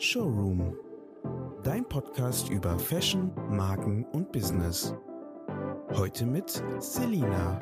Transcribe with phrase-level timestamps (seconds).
[0.00, 0.76] Showroom.
[1.64, 4.94] Dein Podcast über Fashion, Marken und Business.
[5.92, 7.58] Heute mit Selina.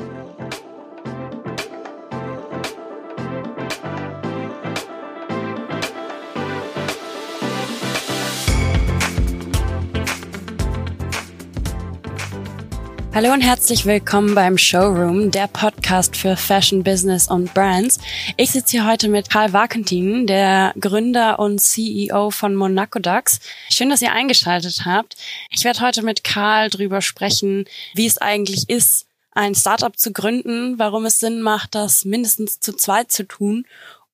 [13.14, 18.00] Hallo und herzlich willkommen beim Showroom, der Podcast für Fashion, Business und Brands.
[18.36, 23.38] Ich sitze hier heute mit Karl Wakentin, der Gründer und CEO von Monaco Ducks.
[23.70, 25.14] Schön, dass ihr eingeschaltet habt.
[25.50, 30.76] Ich werde heute mit Karl drüber sprechen, wie es eigentlich ist, ein Startup zu gründen,
[30.80, 33.64] warum es Sinn macht, das mindestens zu zweit zu tun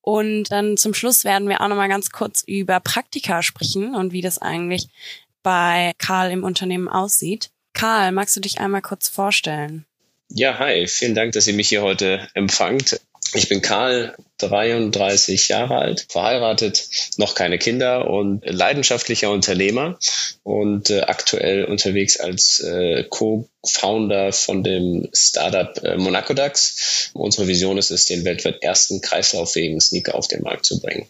[0.01, 4.21] und dann zum Schluss werden wir auch nochmal ganz kurz über Praktika sprechen und wie
[4.21, 4.89] das eigentlich
[5.41, 7.49] bei Karl im Unternehmen aussieht.
[7.73, 9.87] Karl, magst du dich einmal kurz vorstellen?
[10.29, 12.99] Ja, hi, vielen Dank, dass ihr mich hier heute empfangt.
[13.35, 16.87] Ich bin Karl, 33 Jahre alt, verheiratet,
[17.17, 19.97] noch keine Kinder und leidenschaftlicher Unternehmer
[20.43, 27.11] und äh, aktuell unterwegs als äh, Co-Founder von dem Startup äh, Monaco Dax.
[27.13, 31.07] Unsere Vision ist es, den weltweit ersten kreislauffähigen Sneaker auf den Markt zu bringen.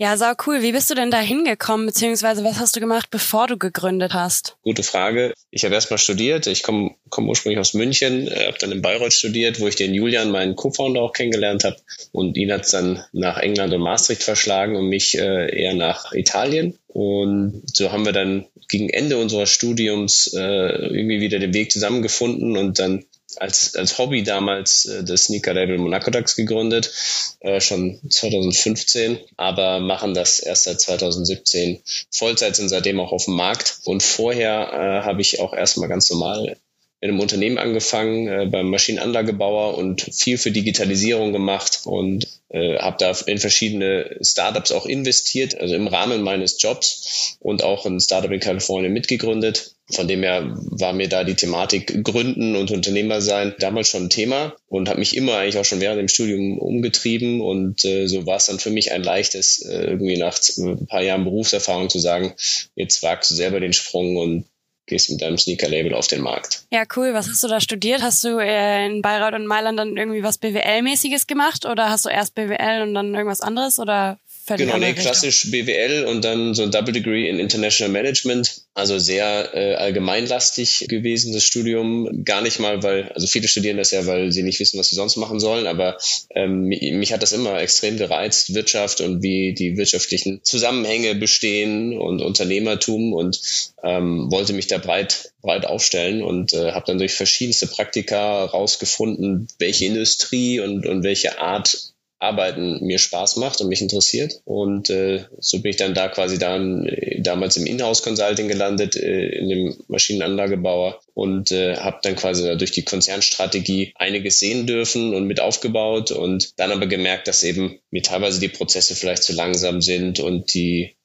[0.00, 0.62] Ja, sau cool.
[0.62, 4.56] Wie bist du denn da hingekommen, beziehungsweise was hast du gemacht, bevor du gegründet hast?
[4.62, 5.34] Gute Frage.
[5.50, 6.46] Ich habe erstmal studiert.
[6.46, 9.94] Ich komme komm ursprünglich aus München, äh, habe dann in Bayreuth studiert, wo ich den
[9.94, 11.78] Julian, meinen Co-Founder, auch kennengelernt habe.
[12.12, 16.78] Und ihn hat dann nach England und Maastricht verschlagen und mich äh, eher nach Italien.
[16.86, 22.56] Und so haben wir dann gegen Ende unseres Studiums äh, irgendwie wieder den Weg zusammengefunden
[22.56, 23.04] und dann
[23.36, 26.92] als, als Hobby damals äh, das Sneaker-Label Monaco Ducks gegründet,
[27.40, 33.34] äh, schon 2015, aber machen das erst seit 2017 Vollzeit, sind seitdem auch auf dem
[33.34, 33.80] Markt.
[33.84, 36.56] Und vorher äh, habe ich auch erstmal ganz normal
[37.00, 42.96] in einem Unternehmen angefangen, äh, beim Maschinenanlagebauer und viel für Digitalisierung gemacht und äh, habe
[42.98, 48.30] da in verschiedene Startups auch investiert, also im Rahmen meines Jobs und auch ein Startup
[48.30, 49.74] in Kalifornien mitgegründet.
[49.90, 54.10] Von dem her war mir da die Thematik Gründen und Unternehmer sein damals schon ein
[54.10, 58.26] Thema und habe mich immer eigentlich auch schon während dem Studium umgetrieben und äh, so
[58.26, 62.00] war es dann für mich ein leichtes, äh, irgendwie nach ein paar Jahren Berufserfahrung zu
[62.00, 62.34] sagen,
[62.74, 64.44] jetzt wagst du selber den Sprung und
[64.88, 66.64] gehst mit deinem Sneaker-Label auf den Markt.
[66.70, 67.14] Ja, cool.
[67.14, 68.02] Was hast du da studiert?
[68.02, 72.08] Hast du äh, in Bayreuth und Mailand dann irgendwie was BWL-mäßiges gemacht oder hast du
[72.08, 74.18] erst BWL und dann irgendwas anderes oder
[74.48, 78.62] völlig Genau, nee, klassisch BWL und dann so ein Double Degree in International Management.
[78.74, 82.24] Also sehr äh, allgemeinlastig gewesen, das Studium.
[82.24, 84.96] Gar nicht mal, weil, also viele studieren das ja, weil sie nicht wissen, was sie
[84.96, 85.98] sonst machen sollen, aber
[86.34, 92.22] ähm, mich hat das immer extrem gereizt, Wirtschaft und wie die wirtschaftlichen Zusammenhänge bestehen und
[92.22, 93.40] Unternehmertum und
[93.82, 99.48] ähm, wollte mich da breit, breit aufstellen und äh, habe dann durch verschiedenste Praktika rausgefunden,
[99.58, 104.40] welche Industrie und, und welche Art Arbeiten mir Spaß macht und mich interessiert.
[104.44, 109.28] Und äh, so bin ich dann da quasi dann äh, damals im Inhouse-Consulting gelandet, äh,
[109.28, 115.14] in dem Maschinenanlagebauer und äh, habe dann quasi da durch die Konzernstrategie einiges sehen dürfen
[115.14, 119.32] und mit aufgebaut und dann aber gemerkt, dass eben mir teilweise die Prozesse vielleicht zu
[119.32, 120.97] langsam sind und die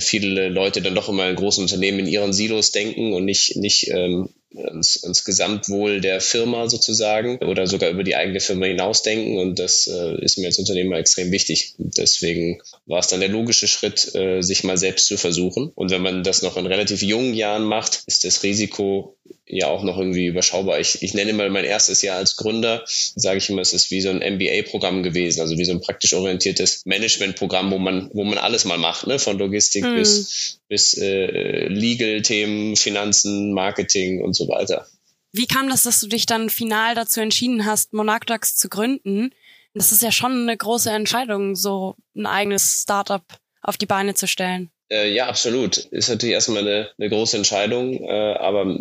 [0.00, 3.88] viele Leute dann doch immer in großen Unternehmen in ihren Silos denken und nicht, nicht
[3.90, 9.38] ähm, ans, ans Gesamtwohl der Firma sozusagen oder sogar über die eigene Firma hinausdenken.
[9.38, 11.74] Und das äh, ist mir als Unternehmer extrem wichtig.
[11.78, 15.70] Deswegen war es dann der logische Schritt, äh, sich mal selbst zu versuchen.
[15.74, 19.16] Und wenn man das noch in relativ jungen Jahren macht, ist das Risiko
[19.48, 20.80] ja auch noch irgendwie überschaubar.
[20.80, 24.00] Ich, ich nenne mal mein erstes Jahr als Gründer, sage ich immer, es ist wie
[24.00, 28.38] so ein MBA-Programm gewesen, also wie so ein praktisch orientiertes Management-Programm, wo man, wo man
[28.38, 29.18] alles mal macht, ne?
[29.18, 29.96] von Logistik mhm.
[29.96, 34.86] bis, bis äh, Legal-Themen, Finanzen, Marketing und so weiter.
[35.32, 39.30] Wie kam das, dass du dich dann final dazu entschieden hast, Monarchdax zu gründen?
[39.74, 43.22] Das ist ja schon eine große Entscheidung, so ein eigenes Startup
[43.60, 44.70] auf die Beine zu stellen.
[44.90, 45.78] Äh, ja, absolut.
[45.78, 48.78] Ist natürlich erstmal eine, eine große Entscheidung, äh, aber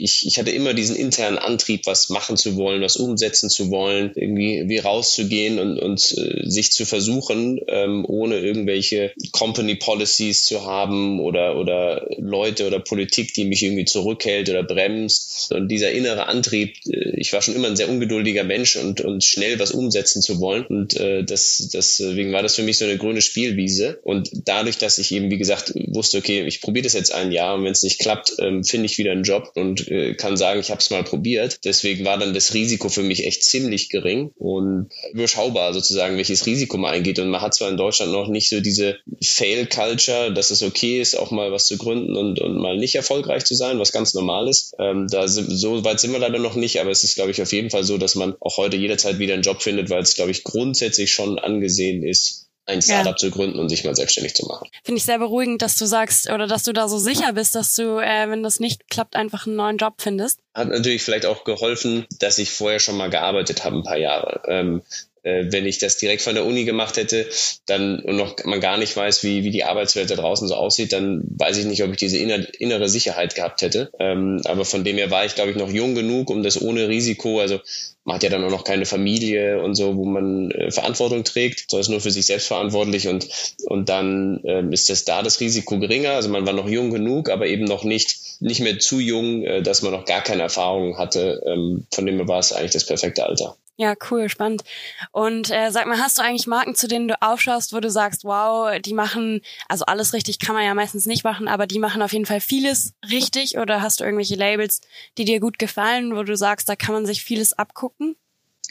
[0.00, 4.12] ich, ich hatte immer diesen internen Antrieb, was machen zu wollen, was umsetzen zu wollen,
[4.14, 10.64] irgendwie wie rauszugehen und, und äh, sich zu versuchen, ähm, ohne irgendwelche Company Policies zu
[10.64, 15.52] haben oder, oder Leute oder Politik, die mich irgendwie zurückhält oder bremst.
[15.52, 19.24] Und dieser innere Antrieb, äh, ich war schon immer ein sehr ungeduldiger Mensch und, und
[19.24, 20.66] schnell was umsetzen zu wollen.
[20.66, 23.98] Und äh, das, deswegen war das für mich so eine grüne Spielwiese.
[24.02, 27.54] Und dadurch, dass ich eben, wie gesagt, wusste, okay, ich probiere das jetzt ein Jahr
[27.54, 30.60] und wenn es nicht klappt, ähm, finde ich wieder einen Job und äh, kann sagen,
[30.60, 31.64] ich habe es mal probiert.
[31.64, 36.76] Deswegen war dann das Risiko für mich echt ziemlich gering und überschaubar sozusagen, welches Risiko
[36.78, 37.18] man eingeht.
[37.18, 41.16] Und man hat zwar in Deutschland noch nicht so diese Fail-Culture, dass es okay ist,
[41.16, 44.48] auch mal was zu gründen und, und mal nicht erfolgreich zu sein, was ganz normal
[44.48, 44.74] ist.
[44.78, 47.42] Ähm, da sind, so weit sind wir leider noch nicht, aber es ist, glaube ich,
[47.42, 50.14] auf jeden Fall so, dass man auch heute jederzeit wieder einen Job findet, weil es,
[50.14, 53.16] glaube ich, grundsätzlich schon angesehen ist, ein Startup ja.
[53.16, 54.68] zu gründen und sich mal selbstständig zu machen.
[54.84, 57.74] Finde ich sehr beruhigend, dass du sagst oder dass du da so sicher bist, dass
[57.74, 60.40] du, äh, wenn das nicht klappt, einfach einen neuen Job findest.
[60.54, 64.42] Hat natürlich vielleicht auch geholfen, dass ich vorher schon mal gearbeitet habe, ein paar Jahre.
[64.46, 65.07] Ähm, äh,
[65.50, 67.26] wenn ich das direkt von der Uni gemacht hätte,
[67.66, 70.92] dann und noch man gar nicht weiß, wie, wie die Arbeitswelt da draußen so aussieht,
[70.92, 73.90] dann weiß ich nicht, ob ich diese inner, innere Sicherheit gehabt hätte.
[73.98, 76.88] Ähm, aber von dem her war ich, glaube ich, noch jung genug, um das ohne
[76.88, 77.60] Risiko, also
[78.08, 81.70] man hat ja dann auch noch keine Familie und so, wo man äh, Verantwortung trägt,
[81.70, 83.28] sondern ist nur für sich selbst verantwortlich und,
[83.66, 86.12] und dann äh, ist das da das Risiko geringer.
[86.12, 89.62] Also man war noch jung genug, aber eben noch nicht, nicht mehr zu jung, äh,
[89.62, 91.42] dass man noch gar keine Erfahrung hatte.
[91.46, 93.56] Ähm, von dem her war es eigentlich das perfekte Alter.
[93.80, 94.64] Ja, cool, spannend.
[95.12, 98.24] Und äh, sag mal, hast du eigentlich Marken, zu denen du aufschaust, wo du sagst,
[98.24, 102.02] wow, die machen, also alles richtig kann man ja meistens nicht machen, aber die machen
[102.02, 103.56] auf jeden Fall vieles richtig?
[103.56, 104.80] Oder hast du irgendwelche Labels,
[105.16, 108.16] die dir gut gefallen, wo du sagst, da kann man sich vieles abgucken?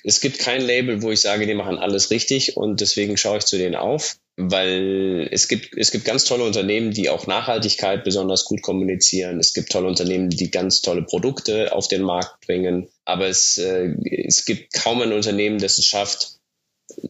[0.07, 3.45] Es gibt kein Label, wo ich sage, die machen alles richtig und deswegen schaue ich
[3.45, 8.45] zu denen auf weil es gibt, es gibt ganz tolle Unternehmen, die auch Nachhaltigkeit besonders
[8.45, 9.39] gut kommunizieren.
[9.39, 12.87] Es gibt tolle Unternehmen, die ganz tolle Produkte auf den Markt bringen.
[13.03, 16.37] Aber es, äh, es gibt kaum ein Unternehmen, das es schafft,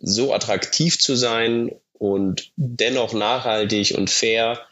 [0.02, 4.66] so attraktiv zu sein und dennoch nachhaltig und fair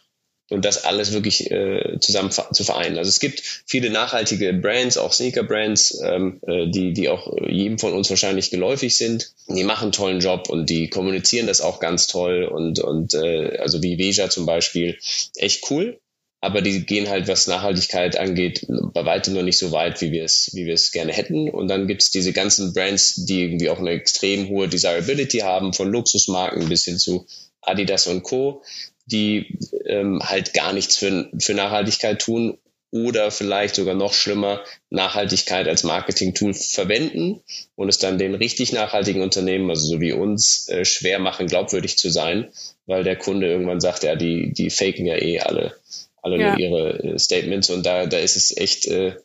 [0.49, 2.97] und das alles wirklich äh, zusammen zu vereinen.
[2.97, 7.93] Also es gibt viele nachhaltige Brands, auch Sneaker-Brands, ähm, äh, die, die auch jedem von
[7.93, 9.31] uns wahrscheinlich geläufig sind.
[9.47, 13.57] Die machen einen tollen Job und die kommunizieren das auch ganz toll und, und äh,
[13.57, 14.97] also wie Veja zum Beispiel,
[15.35, 15.99] echt cool.
[16.41, 20.23] Aber die gehen halt, was Nachhaltigkeit angeht, bei weitem noch nicht so weit, wie wir
[20.23, 21.49] es, wie wir es gerne hätten.
[21.49, 25.91] Und dann gibt's diese ganzen Brands, die irgendwie auch eine extrem hohe Desirability haben, von
[25.91, 27.25] Luxusmarken bis hin zu
[27.61, 28.61] Adidas und Co
[29.05, 32.57] die ähm, halt gar nichts für, für Nachhaltigkeit tun
[32.91, 37.41] oder vielleicht sogar noch schlimmer Nachhaltigkeit als Marketing-Tool verwenden
[37.75, 41.97] und es dann den richtig nachhaltigen Unternehmen, also so wie uns, äh, schwer machen, glaubwürdig
[41.97, 42.47] zu sein,
[42.85, 45.75] weil der Kunde irgendwann sagt, ja, die, die faken ja eh alle,
[46.25, 46.49] alle ja.
[46.49, 49.15] nur ihre äh, Statements und da, da ist es echt äh,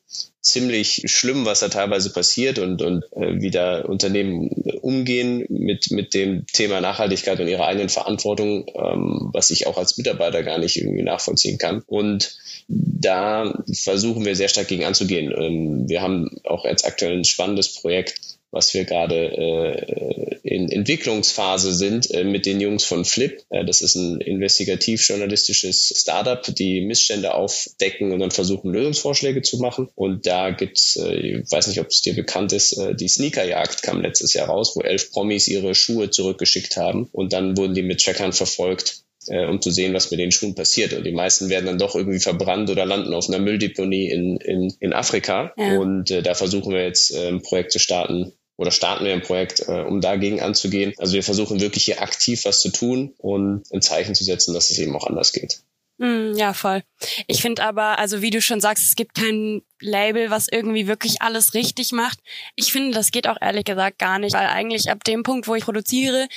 [0.42, 4.48] ziemlich schlimm, was da teilweise passiert und, und äh, wie da Unternehmen
[4.80, 9.98] umgehen mit, mit dem Thema Nachhaltigkeit und ihrer eigenen Verantwortung, ähm, was ich auch als
[9.98, 11.82] Mitarbeiter gar nicht irgendwie nachvollziehen kann.
[11.86, 12.38] Und
[12.68, 15.32] da versuchen wir sehr stark gegen anzugehen.
[15.36, 18.14] Ähm, wir haben auch jetzt aktuell ein spannendes Projekt,
[18.50, 23.42] was wir gerade äh, in Entwicklungsphase sind äh, mit den Jungs von Flip.
[23.50, 29.88] Äh, das ist ein investigativ-journalistisches Startup, die Missstände aufdecken und dann versuchen, Lösungsvorschläge zu machen.
[29.94, 33.82] Und da gibt's, äh, ich weiß nicht, ob es dir bekannt ist, äh, die Sneakerjagd
[33.82, 37.82] kam letztes Jahr raus, wo elf Promis ihre Schuhe zurückgeschickt haben und dann wurden die
[37.82, 40.92] mit Trackern verfolgt äh, um zu sehen, was mit den Schuhen passiert.
[40.92, 44.74] Und die meisten werden dann doch irgendwie verbrannt oder landen auf einer Mülldeponie in, in,
[44.80, 45.52] in Afrika.
[45.56, 45.78] Ja.
[45.78, 49.22] Und äh, da versuchen wir jetzt äh, ein Projekt zu starten, oder starten wir ein
[49.22, 50.92] Projekt, äh, um dagegen anzugehen.
[50.98, 54.70] Also wir versuchen wirklich hier aktiv was zu tun und ein Zeichen zu setzen, dass
[54.70, 55.62] es eben auch anders geht.
[55.96, 56.82] Mm, ja, voll.
[57.26, 61.22] Ich finde aber, also wie du schon sagst, es gibt kein Label, was irgendwie wirklich
[61.22, 62.18] alles richtig macht.
[62.54, 65.54] Ich finde, das geht auch ehrlich gesagt gar nicht, weil eigentlich ab dem Punkt, wo
[65.54, 66.28] ich produziere,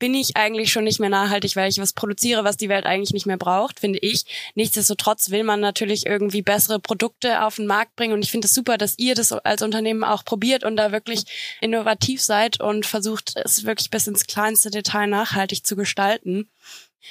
[0.00, 3.12] bin ich eigentlich schon nicht mehr nachhaltig, weil ich was produziere, was die Welt eigentlich
[3.12, 4.24] nicht mehr braucht, finde ich.
[4.56, 8.50] Nichtsdestotrotz will man natürlich irgendwie bessere Produkte auf den Markt bringen und ich finde es
[8.50, 11.24] das super, dass ihr das als Unternehmen auch probiert und da wirklich
[11.60, 16.48] innovativ seid und versucht, es wirklich bis ins kleinste Detail nachhaltig zu gestalten.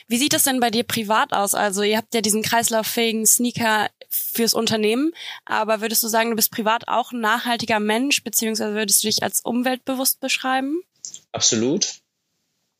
[0.07, 1.53] Wie sieht das denn bei dir privat aus?
[1.53, 5.13] Also ihr habt ja diesen kreislauffähigen Sneaker fürs Unternehmen,
[5.45, 9.21] aber würdest du sagen, du bist privat auch ein nachhaltiger Mensch, beziehungsweise würdest du dich
[9.21, 10.81] als umweltbewusst beschreiben?
[11.31, 12.01] Absolut.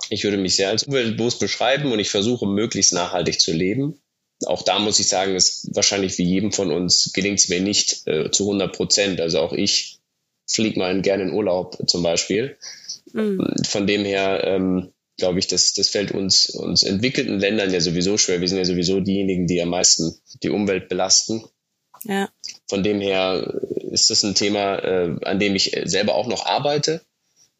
[0.10, 4.02] Ich würde mich sehr als umweltbewusst beschreiben und ich versuche möglichst nachhaltig zu leben.
[4.46, 8.08] Auch da muss ich sagen, ist wahrscheinlich wie jedem von uns gelingt es mir nicht
[8.08, 9.20] äh, zu 100 Prozent.
[9.20, 10.00] Also auch ich
[10.48, 12.58] fliege mal gerne in Urlaub zum Beispiel.
[13.14, 13.46] Mhm.
[13.66, 18.18] Von dem her ähm, glaube ich, das, das fällt uns, uns entwickelten Ländern ja sowieso
[18.18, 18.42] schwer.
[18.42, 21.44] Wir sind ja sowieso diejenigen, die am meisten die Umwelt belasten.
[22.06, 22.30] Ja.
[22.68, 27.02] Von dem her ist das ein Thema, äh, an dem ich selber auch noch arbeite.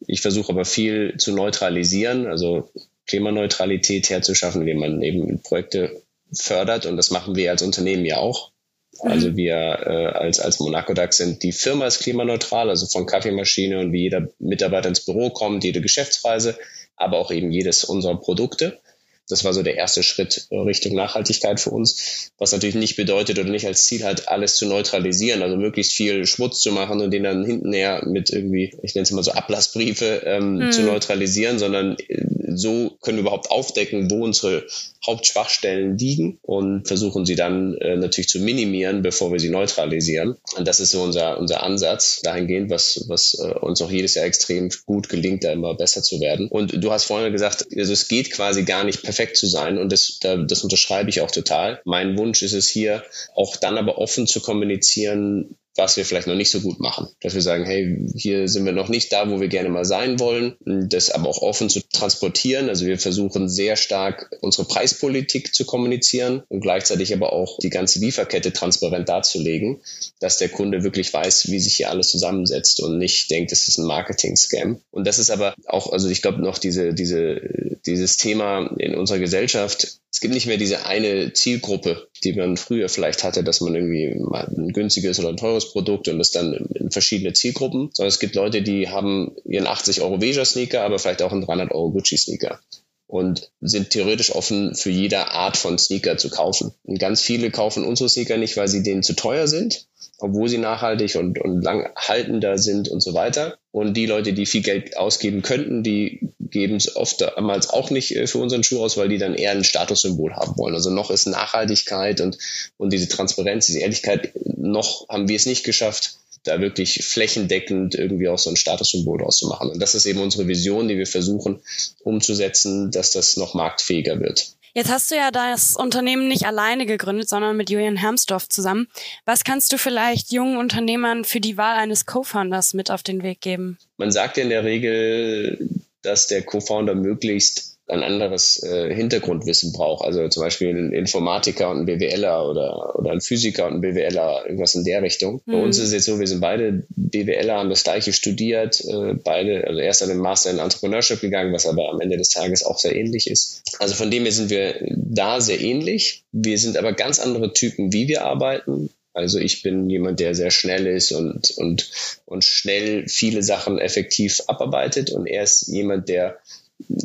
[0.06, 2.70] Ich versuche aber viel zu neutralisieren, also
[3.06, 6.02] Klimaneutralität herzuschaffen, indem man eben Projekte
[6.32, 8.52] fördert und das machen wir als Unternehmen ja auch.
[8.98, 9.36] Also mhm.
[9.36, 13.92] wir äh, als, als Monaco DAX sind, die Firma ist klimaneutral, also von Kaffeemaschine und
[13.92, 16.58] wie jeder Mitarbeiter ins Büro kommt, jede Geschäftsreise,
[16.96, 18.80] aber auch eben jedes unserer Produkte.
[19.28, 23.50] Das war so der erste Schritt Richtung Nachhaltigkeit für uns, was natürlich nicht bedeutet oder
[23.50, 27.22] nicht als Ziel hat, alles zu neutralisieren, also möglichst viel Schmutz zu machen und den
[27.22, 30.72] dann hintenher mit irgendwie, ich nenne es mal so Ablassbriefe ähm, mhm.
[30.72, 32.24] zu neutralisieren, sondern äh,
[32.56, 34.66] so können wir überhaupt aufdecken, wo unsere
[35.04, 40.36] Hauptschwachstellen liegen und versuchen sie dann äh, natürlich zu minimieren, bevor wir sie neutralisieren.
[40.56, 44.26] Und das ist so unser, unser Ansatz dahingehend, was, was äh, uns auch jedes Jahr
[44.26, 46.48] extrem gut gelingt, da immer besser zu werden.
[46.48, 49.90] Und du hast vorhin gesagt, also es geht quasi gar nicht perfekt zu sein und
[49.90, 51.80] das, da, das unterschreibe ich auch total.
[51.84, 53.02] Mein Wunsch ist es hier,
[53.34, 57.08] auch dann aber offen zu kommunizieren, was wir vielleicht noch nicht so gut machen.
[57.20, 60.18] Dass wir sagen, hey, hier sind wir noch nicht da, wo wir gerne mal sein
[60.18, 62.68] wollen, das aber auch offen zu transportieren.
[62.68, 68.00] Also wir versuchen sehr stark unsere Preispolitik zu kommunizieren und gleichzeitig aber auch die ganze
[68.00, 69.80] Lieferkette transparent darzulegen,
[70.18, 73.78] dass der Kunde wirklich weiß, wie sich hier alles zusammensetzt und nicht denkt, es ist
[73.78, 74.80] ein Marketing-Scam.
[74.90, 77.40] Und das ist aber auch, also ich glaube noch diese, diese,
[77.86, 82.88] dieses Thema in unserer Gesellschaft, es gibt nicht mehr diese eine Zielgruppe, die man früher
[82.88, 86.52] vielleicht hatte, dass man irgendwie mal ein günstiges oder ein teures Produkt und das dann
[86.52, 90.98] in verschiedene Zielgruppen, sondern es gibt Leute, die haben ihren 80 Euro Veja Sneaker, aber
[90.98, 92.60] vielleicht auch einen 300 Euro Gucci Sneaker
[93.06, 96.72] und sind theoretisch offen für jede Art von Sneaker zu kaufen.
[96.84, 99.88] Und ganz viele kaufen unsere Sneaker nicht, weil sie denen zu teuer sind,
[100.18, 103.58] obwohl sie nachhaltig und, und lang haltender sind und so weiter.
[103.72, 108.26] Und die Leute, die viel Geld ausgeben könnten, die geben es oftmals auch nicht äh,
[108.26, 110.74] für unseren Schuh aus, weil die dann eher ein Statussymbol haben wollen.
[110.74, 112.38] Also noch ist Nachhaltigkeit und,
[112.76, 118.28] und diese Transparenz, diese Ehrlichkeit, noch haben wir es nicht geschafft, da wirklich flächendeckend irgendwie
[118.28, 119.70] auch so ein Statussymbol draus zu machen.
[119.70, 121.60] Und das ist eben unsere Vision, die wir versuchen
[122.02, 124.54] umzusetzen, dass das noch marktfähiger wird.
[124.72, 128.88] Jetzt hast du ja das Unternehmen nicht alleine gegründet, sondern mit Julian Hermsdorf zusammen.
[129.24, 133.40] Was kannst du vielleicht jungen Unternehmern für die Wahl eines Co-Founders mit auf den Weg
[133.40, 133.78] geben?
[133.96, 135.68] Man sagt ja in der Regel,
[136.02, 140.04] dass der Co-Founder möglichst ein anderes äh, Hintergrundwissen braucht.
[140.04, 144.44] Also zum Beispiel ein Informatiker und ein BWLer oder, oder ein Physiker und ein BWLer,
[144.46, 145.42] irgendwas in der Richtung.
[145.46, 145.52] Mhm.
[145.52, 149.14] Bei uns ist es jetzt so, wir sind beide BWLer, haben das gleiche studiert, äh,
[149.14, 152.64] beide, also erst an den Master in Entrepreneurship gegangen, was aber am Ende des Tages
[152.64, 153.62] auch sehr ähnlich ist.
[153.78, 156.24] Also von dem her sind wir da sehr ähnlich.
[156.32, 158.90] Wir sind aber ganz andere Typen, wie wir arbeiten.
[159.12, 161.90] Also ich bin jemand, der sehr schnell ist und, und,
[162.26, 166.38] und schnell viele Sachen effektiv abarbeitet und er ist jemand, der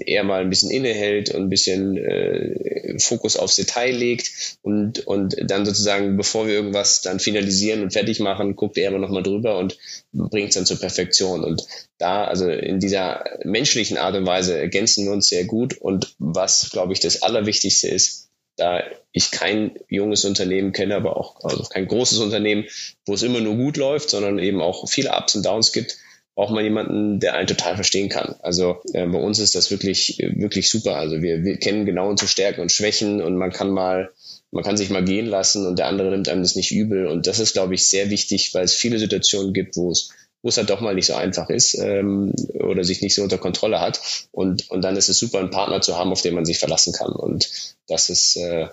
[0.06, 5.36] eher mal ein bisschen innehält und ein bisschen äh, Fokus aufs Detail legt und, und
[5.40, 9.58] dann sozusagen, bevor wir irgendwas dann finalisieren und fertig machen, guckt er immer nochmal drüber
[9.58, 9.78] und
[10.14, 11.44] bringt es dann zur Perfektion.
[11.44, 11.66] Und
[11.98, 16.70] da, also in dieser menschlichen Art und Weise ergänzen wir uns sehr gut und was,
[16.72, 21.88] glaube ich, das Allerwichtigste ist, da ich kein junges Unternehmen kenne, aber auch also kein
[21.88, 22.66] großes Unternehmen,
[23.06, 25.98] wo es immer nur gut läuft, sondern eben auch viele Ups und Downs gibt,
[26.36, 28.36] braucht man jemanden, der einen total verstehen kann.
[28.42, 30.98] Also äh, bei uns ist das wirklich, wirklich super.
[30.98, 34.12] Also wir, wir kennen genau unsere Stärken und Schwächen und man kann mal,
[34.52, 37.08] man kann sich mal gehen lassen und der andere nimmt einem das nicht übel.
[37.08, 40.10] Und das ist, glaube ich, sehr wichtig, weil es viele Situationen gibt, wo es
[40.42, 43.40] wo es halt doch mal nicht so einfach ist ähm, oder sich nicht so unter
[43.40, 44.00] Kontrolle hat.
[44.32, 46.94] Und, und dann ist es super, einen Partner zu haben, auf den man sich verlassen
[46.94, 47.14] kann.
[47.14, 47.50] Und
[47.88, 48.68] das ist, äh,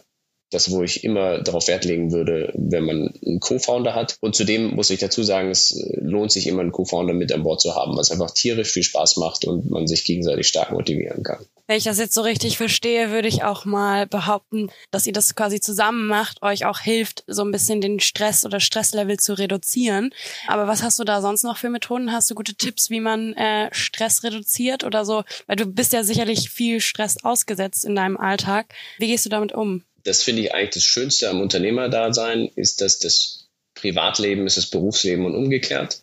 [0.52, 4.16] das, wo ich immer darauf Wert legen würde, wenn man einen Co-Founder hat.
[4.20, 7.60] Und zudem muss ich dazu sagen, es lohnt sich immer, einen Co-Founder mit an Bord
[7.60, 11.44] zu haben, was einfach tierisch viel Spaß macht und man sich gegenseitig stark motivieren kann.
[11.66, 15.34] Wenn ich das jetzt so richtig verstehe, würde ich auch mal behaupten, dass ihr das
[15.34, 20.12] quasi zusammen macht, euch auch hilft, so ein bisschen den Stress oder Stresslevel zu reduzieren.
[20.48, 22.12] Aber was hast du da sonst noch für Methoden?
[22.12, 25.22] Hast du gute Tipps, wie man äh, Stress reduziert oder so?
[25.46, 28.74] Weil du bist ja sicherlich viel Stress ausgesetzt in deinem Alltag.
[28.98, 29.82] Wie gehst du damit um?
[30.04, 35.24] Das finde ich eigentlich das Schönste am Unternehmerdasein, ist, dass das Privatleben ist das Berufsleben
[35.24, 36.02] und umgekehrt.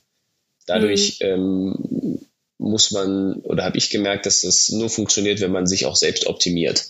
[0.66, 1.28] Dadurch mhm.
[1.28, 2.20] ähm,
[2.58, 6.28] muss man, oder habe ich gemerkt, dass das nur funktioniert, wenn man sich auch selbst
[6.28, 6.86] optimiert.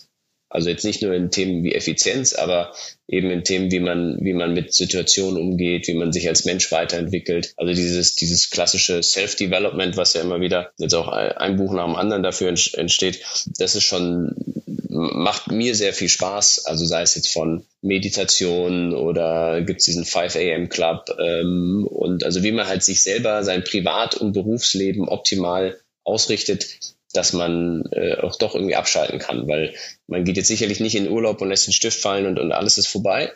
[0.50, 2.72] Also jetzt nicht nur in Themen wie Effizienz, aber
[3.06, 6.72] eben in Themen, wie man, wie man mit Situationen umgeht, wie man sich als Mensch
[6.72, 7.54] weiterentwickelt.
[7.56, 11.94] Also dieses, dieses klassische Self-Development, was ja immer wieder jetzt auch ein Buch nach dem
[11.94, 13.20] anderen dafür entsteht,
[13.58, 14.34] das ist schon,
[14.88, 16.64] macht mir sehr viel Spaß.
[16.66, 22.42] Also sei es jetzt von Meditation oder gibt's diesen 5 AM Club ähm, und also
[22.42, 26.66] wie man halt sich selber sein Privat- und Berufsleben optimal ausrichtet,
[27.12, 29.74] dass man äh, auch doch irgendwie abschalten kann, weil
[30.06, 32.78] man geht jetzt sicherlich nicht in Urlaub und lässt den Stift fallen und, und alles
[32.78, 33.32] ist vorbei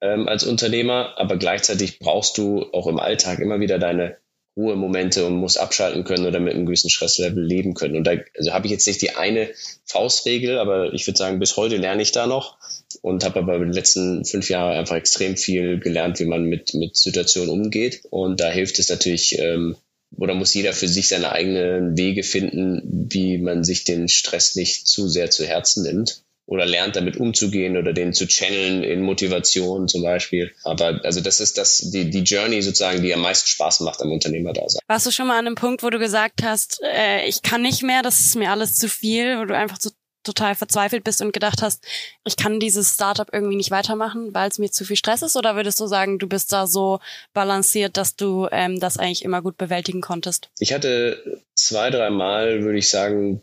[0.00, 4.16] ähm, als Unternehmer, aber gleichzeitig brauchst du auch im Alltag immer wieder deine
[4.56, 7.96] Ruhemomente und musst abschalten können oder mit einem gewissen Stresslevel leben können.
[7.96, 9.50] Und da also habe ich jetzt nicht die eine
[9.84, 12.58] Faustregel, aber ich würde sagen, bis heute lerne ich da noch
[13.00, 16.74] und habe aber in den letzten fünf Jahren einfach extrem viel gelernt, wie man mit,
[16.74, 18.02] mit Situationen umgeht.
[18.10, 19.76] Und da hilft es natürlich, ähm,
[20.16, 24.86] oder muss jeder für sich seine eigenen Wege finden, wie man sich den Stress nicht
[24.88, 26.22] zu sehr zu Herzen nimmt.
[26.50, 30.52] oder lernt damit umzugehen oder den zu channeln in Motivation zum Beispiel.
[30.64, 34.10] Aber also das ist das, die, die Journey sozusagen, die am meisten Spaß macht am
[34.10, 34.80] Unternehmer da sein.
[34.88, 37.84] Warst du schon mal an einem Punkt, wo du gesagt hast, äh, ich kann nicht
[37.84, 39.90] mehr, das ist mir alles zu viel, wo du einfach so
[40.22, 41.84] total verzweifelt bist und gedacht hast,
[42.24, 45.36] ich kann dieses Startup irgendwie nicht weitermachen, weil es mir zu viel Stress ist?
[45.36, 47.00] Oder würdest du sagen, du bist da so
[47.32, 50.50] balanciert, dass du ähm, das eigentlich immer gut bewältigen konntest?
[50.58, 53.42] Ich hatte zwei, drei Mal, würde ich sagen,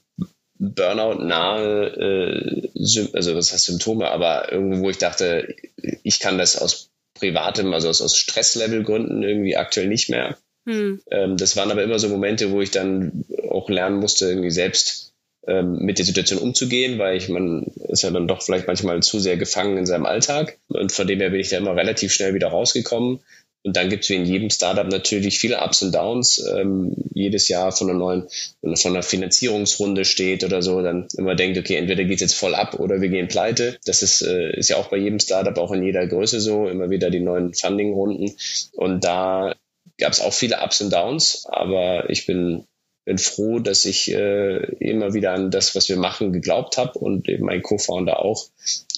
[0.59, 2.69] Burnout nahe, äh,
[3.13, 5.55] also was heißt Symptome, aber irgendwo, wo ich dachte,
[6.03, 10.37] ich kann das aus privatem, also aus, aus Stresslevelgründen irgendwie aktuell nicht mehr.
[10.67, 11.01] Hm.
[11.11, 15.13] Ähm, das waren aber immer so Momente, wo ich dann auch lernen musste, irgendwie selbst
[15.47, 19.37] mit der Situation umzugehen, weil ich, man ist ja dann doch vielleicht manchmal zu sehr
[19.37, 20.59] gefangen in seinem Alltag.
[20.67, 23.19] Und von dem her bin ich da immer relativ schnell wieder rausgekommen.
[23.63, 26.45] Und dann gibt es wie in jedem Startup natürlich viele Ups und Downs.
[26.55, 28.27] Ähm, jedes Jahr von einer neuen,
[28.61, 32.55] von einer Finanzierungsrunde steht oder so, dann immer denkt, okay, entweder geht es jetzt voll
[32.55, 33.77] ab oder wir gehen pleite.
[33.85, 36.89] Das ist, äh, ist ja auch bei jedem Startup, auch in jeder Größe so, immer
[36.89, 38.35] wieder die neuen Funding-Runden.
[38.73, 39.53] Und da
[39.97, 42.65] gab es auch viele Ups und Downs, aber ich bin
[43.07, 47.29] bin froh, dass ich äh, immer wieder an das, was wir machen, geglaubt habe und
[47.29, 48.49] eben mein Co-Founder auch.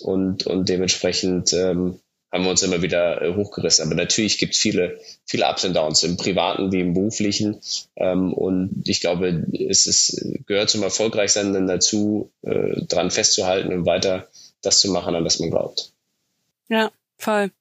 [0.01, 1.99] Und, und dementsprechend ähm,
[2.31, 3.85] haben wir uns immer wieder äh, hochgerissen.
[3.85, 7.61] Aber natürlich gibt es viele, viele Ups und Downs im privaten wie im beruflichen.
[7.97, 13.85] Ähm, und ich glaube, es ist, gehört zum Erfolgreichsein dann dazu, äh, dran festzuhalten und
[13.85, 14.27] weiter
[14.63, 15.93] das zu machen, an das man glaubt.
[16.67, 16.89] Ja,
[17.19, 17.51] voll.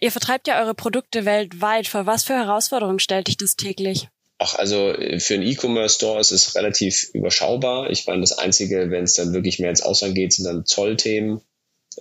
[0.00, 1.88] Ihr vertreibt ja eure Produkte weltweit.
[1.88, 4.08] Vor was für Herausforderungen stellt dich das täglich?
[4.38, 7.90] Ach, also äh, für einen E-Commerce-Store ist es relativ überschaubar.
[7.90, 11.40] Ich meine, das Einzige, wenn es dann wirklich mehr ins Ausland geht, sind dann Zollthemen.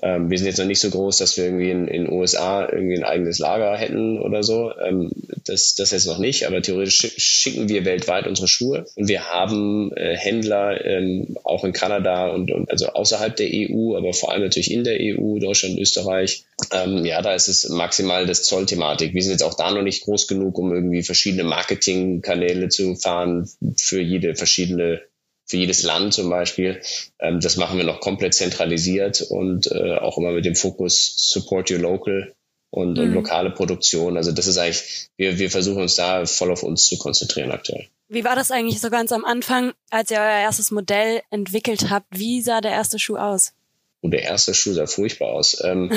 [0.02, 2.98] Ähm, wir sind jetzt noch nicht so groß, dass wir irgendwie in den USA irgendwie
[2.98, 4.72] ein eigenes Lager hätten oder so.
[4.80, 5.12] Ähm,
[5.46, 8.86] das, das jetzt noch nicht, aber theoretisch schicken wir weltweit unsere Schuhe.
[8.96, 13.96] Und wir haben äh, Händler ähm, auch in Kanada und, und also außerhalb der EU,
[13.96, 16.46] aber vor allem natürlich in der EU, Deutschland, Österreich.
[16.72, 19.14] Ähm, ja, da ist es maximal das Zollthematik.
[19.14, 23.50] Wir sind jetzt auch da noch nicht groß genug, um irgendwie verschiedene Marketingkanäle zu fahren
[23.78, 25.02] für jede verschiedene
[25.46, 26.82] für jedes Land zum Beispiel.
[27.20, 31.72] Ähm, das machen wir noch komplett zentralisiert und äh, auch immer mit dem Fokus Support
[31.72, 32.34] Your Local
[32.70, 33.04] und, mhm.
[33.04, 34.18] und lokale Produktion.
[34.18, 37.88] Also das ist eigentlich, wir, wir versuchen uns da voll auf uns zu konzentrieren aktuell.
[38.10, 42.08] Wie war das eigentlich so ganz am Anfang, als ihr euer erstes Modell entwickelt habt?
[42.12, 43.54] Wie sah der erste Schuh aus?
[44.02, 45.64] Und der erste Schuh sah furchtbar aus.
[45.64, 45.90] Ähm,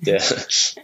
[0.02, 0.22] der,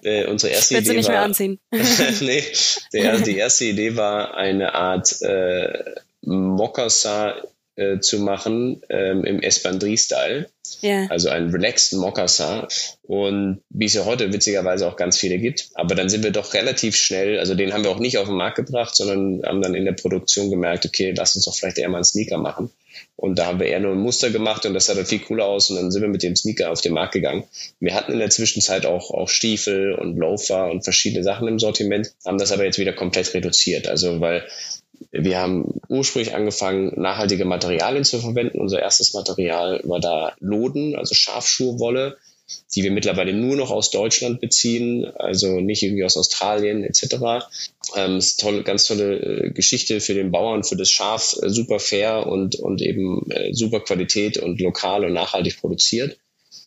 [0.04, 1.58] der, unsere erste Willst Idee du nicht war, mehr anziehen?
[2.20, 2.44] nee,
[2.92, 7.32] der, die erste Idee war eine Art äh, Mokassin
[7.80, 10.50] äh, zu machen ähm, im Espandrie-Style.
[10.82, 11.06] Yeah.
[11.08, 12.66] Also einen relaxten Moccasin.
[13.02, 15.70] Und wie es ja heute witzigerweise auch ganz viele gibt.
[15.74, 18.36] Aber dann sind wir doch relativ schnell, also den haben wir auch nicht auf den
[18.36, 21.88] Markt gebracht, sondern haben dann in der Produktion gemerkt, okay, lass uns doch vielleicht eher
[21.88, 22.70] mal einen Sneaker machen.
[23.16, 25.46] Und da haben wir eher nur ein Muster gemacht und das sah dann viel cooler
[25.46, 27.44] aus und dann sind wir mit dem Sneaker auf den Markt gegangen.
[27.78, 32.12] Wir hatten in der Zwischenzeit auch, auch Stiefel und Loafer und verschiedene Sachen im Sortiment,
[32.26, 33.88] haben das aber jetzt wieder komplett reduziert.
[33.88, 34.44] Also weil
[35.10, 38.60] wir haben ursprünglich angefangen, nachhaltige Materialien zu verwenden.
[38.60, 42.18] Unser erstes Material war da Loden, also Schafschurwolle,
[42.74, 47.46] die wir mittlerweile nur noch aus Deutschland beziehen, also nicht irgendwie aus Australien etc.
[47.96, 51.78] Ähm, ist tolle, ganz tolle äh, Geschichte für den Bauern, für das Schaf, äh, super
[51.78, 56.18] fair und, und eben äh, super Qualität und lokal und nachhaltig produziert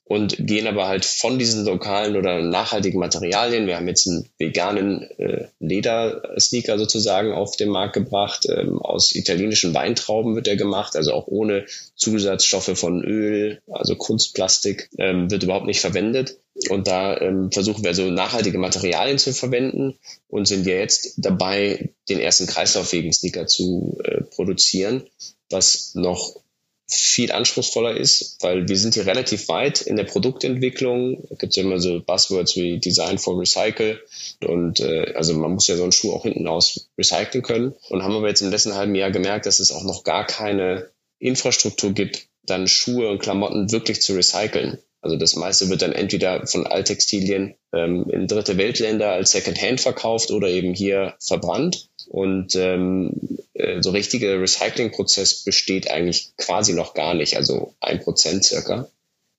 [0.05, 3.67] und gehen aber halt von diesen lokalen oder nachhaltigen Materialien.
[3.67, 8.45] Wir haben jetzt einen veganen äh, Ledersneaker sozusagen auf den Markt gebracht.
[8.49, 14.89] Ähm, aus italienischen Weintrauben wird er gemacht, also auch ohne Zusatzstoffe von Öl, also Kunstplastik
[14.97, 16.37] ähm, wird überhaupt nicht verwendet.
[16.69, 21.89] Und da ähm, versuchen wir so nachhaltige Materialien zu verwenden und sind ja jetzt dabei,
[22.09, 25.03] den ersten kreislauffähigen Sneaker zu äh, produzieren,
[25.49, 26.42] was noch
[26.89, 31.23] viel anspruchsvoller ist, weil wir sind hier relativ weit in der Produktentwicklung.
[31.29, 34.01] Da gibt es ja immer so Buzzwords wie Design for Recycle
[34.45, 37.73] und äh, also man muss ja so einen Schuh auch hinten aus recyceln können.
[37.89, 40.89] Und haben aber jetzt im letzten halben Jahr gemerkt, dass es auch noch gar keine
[41.19, 44.77] Infrastruktur gibt, dann Schuhe und Klamotten wirklich zu recyceln.
[45.03, 50.31] Also das meiste wird dann entweder von Alttextilien ähm, in dritte Weltländer als Secondhand verkauft
[50.31, 51.89] oder eben hier verbrannt.
[52.13, 53.09] Und ähm,
[53.55, 58.87] äh, so richtiger Recyclingprozess besteht eigentlich quasi noch gar nicht, also ein Prozent circa.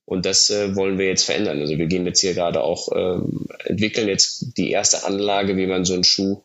[0.06, 1.60] Und das äh, wollen wir jetzt verändern.
[1.60, 5.84] Also wir gehen jetzt hier gerade auch, ähm, entwickeln jetzt die erste Anlage, wie man
[5.84, 6.42] so einen Schuh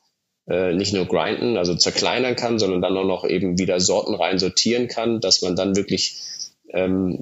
[0.48, 4.88] äh, nicht nur grinden, also zerkleinern kann, sondern dann auch noch eben wieder sortenrein sortieren
[4.88, 6.22] kann, dass man dann wirklich
[6.70, 7.18] ähm,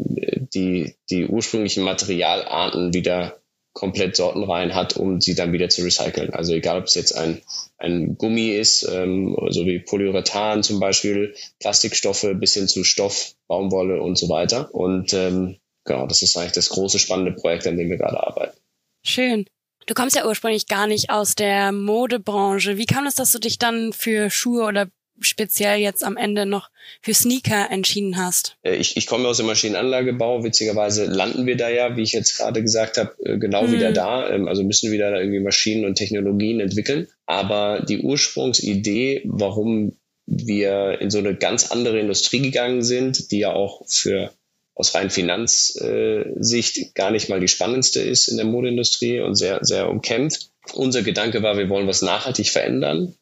[0.54, 3.38] die, die ursprünglichen Materialarten wieder
[3.78, 6.34] komplett sortenrein hat, um sie dann wieder zu recyceln.
[6.34, 7.44] Also egal, ob es jetzt ein,
[7.78, 14.02] ein Gummi ist, ähm, so wie Polyurethan zum Beispiel, Plastikstoffe bis hin zu Stoff, Baumwolle
[14.02, 14.74] und so weiter.
[14.74, 18.58] Und ähm, genau, das ist eigentlich das große spannende Projekt, an dem wir gerade arbeiten.
[19.06, 19.46] Schön.
[19.86, 22.78] Du kommst ja ursprünglich gar nicht aus der Modebranche.
[22.78, 24.88] Wie kam es, dass du dich dann für Schuhe oder
[25.19, 26.69] speziell jetzt am Ende noch
[27.01, 28.58] für Sneaker entschieden hast?
[28.63, 30.43] Äh, ich, ich komme aus dem Maschinenanlagebau.
[30.43, 33.71] Witzigerweise landen wir da ja, wie ich jetzt gerade gesagt habe, äh, genau hm.
[33.71, 34.30] wieder da.
[34.30, 37.08] Ähm, also müssen wieder da irgendwie Maschinen und Technologien entwickeln.
[37.25, 43.53] Aber die Ursprungsidee, warum wir in so eine ganz andere Industrie gegangen sind, die ja
[43.53, 44.34] auch für
[44.77, 49.89] aus rein Finanzsicht gar nicht mal die spannendste ist in der Modeindustrie und sehr, sehr
[49.89, 50.51] umkämpft.
[50.73, 53.15] Unser Gedanke war, wir wollen was nachhaltig verändern.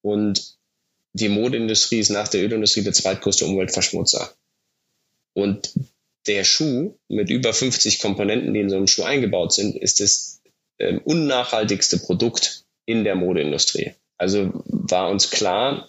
[0.00, 0.56] Und
[1.14, 4.34] die Modeindustrie ist nach der Ölindustrie der zweitgrößte Umweltverschmutzer.
[5.32, 5.72] Und
[6.26, 10.42] der Schuh mit über 50 Komponenten, die in so einem Schuh eingebaut sind, ist das
[10.78, 13.92] ähm, unnachhaltigste Produkt in der Modeindustrie.
[14.18, 15.88] Also war uns klar,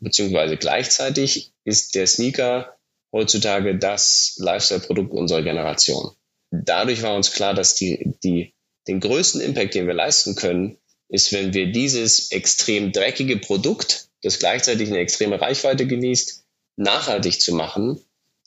[0.00, 2.76] beziehungsweise gleichzeitig ist der Sneaker
[3.12, 6.12] heutzutage das Lifestyle-Produkt unserer Generation.
[6.50, 8.54] Dadurch war uns klar, dass die, die,
[8.88, 14.38] den größten Impact, den wir leisten können, ist, wenn wir dieses extrem dreckige Produkt, das
[14.38, 16.44] gleichzeitig eine extreme Reichweite genießt,
[16.76, 18.00] nachhaltig zu machen.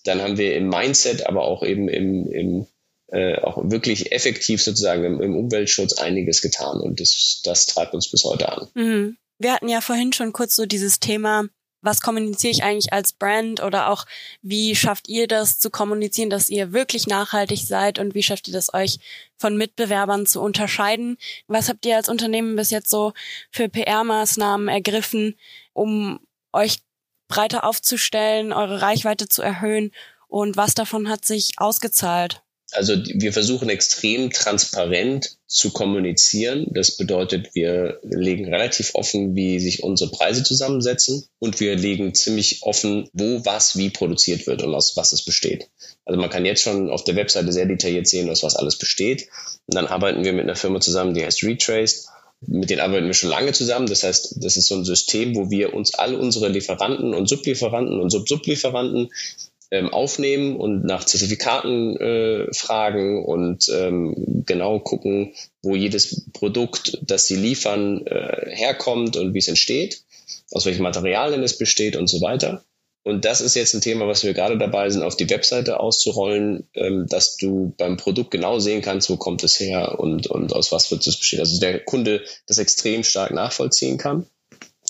[0.03, 2.67] Dann haben wir im Mindset, aber auch eben im, im
[3.07, 6.79] äh, auch wirklich effektiv sozusagen im, im, Umweltschutz einiges getan.
[6.79, 8.67] Und das, das treibt uns bis heute an.
[8.73, 9.17] Mhm.
[9.37, 11.45] Wir hatten ja vorhin schon kurz so dieses Thema
[11.85, 14.05] was kommuniziere ich eigentlich als Brand oder auch
[14.41, 18.53] wie schafft ihr das zu kommunizieren, dass ihr wirklich nachhaltig seid und wie schafft ihr
[18.53, 18.97] das euch
[19.37, 21.17] von Mitbewerbern zu unterscheiden?
[21.47, 23.13] Was habt ihr als Unternehmen bis jetzt so
[23.51, 25.35] für PR-Maßnahmen ergriffen,
[25.73, 26.19] um
[26.51, 26.79] euch
[27.27, 29.91] breiter aufzustellen, eure Reichweite zu erhöhen
[30.27, 32.44] und was davon hat sich ausgezahlt?
[32.75, 36.67] Also wir versuchen extrem transparent zu kommunizieren.
[36.71, 42.63] Das bedeutet, wir legen relativ offen, wie sich unsere Preise zusammensetzen und wir legen ziemlich
[42.63, 45.69] offen, wo was wie produziert wird und aus was es besteht.
[46.03, 49.27] Also man kann jetzt schon auf der Webseite sehr detailliert sehen, aus was alles besteht.
[49.67, 52.07] Und dann arbeiten wir mit einer Firma zusammen, die heißt Retraced.
[52.47, 53.87] Mit denen arbeiten wir schon lange zusammen.
[53.87, 57.99] Das heißt, das ist so ein System, wo wir uns all unsere Lieferanten und Sublieferanten
[57.99, 59.09] und Sub-Sublieferanten
[59.71, 67.27] ähm, aufnehmen und nach Zertifikaten äh, fragen und ähm, genau gucken, wo jedes Produkt, das
[67.27, 70.03] sie liefern, äh, herkommt und wie es entsteht,
[70.51, 72.63] aus welchen Materialien es besteht und so weiter.
[73.03, 76.67] Und das ist jetzt ein Thema, was wir gerade dabei sind, auf die Webseite auszurollen,
[76.73, 80.71] ähm, dass du beim Produkt genau sehen kannst, wo kommt es her und, und aus
[80.71, 81.39] was wird es bestehen.
[81.39, 84.25] Also der Kunde das extrem stark nachvollziehen kann.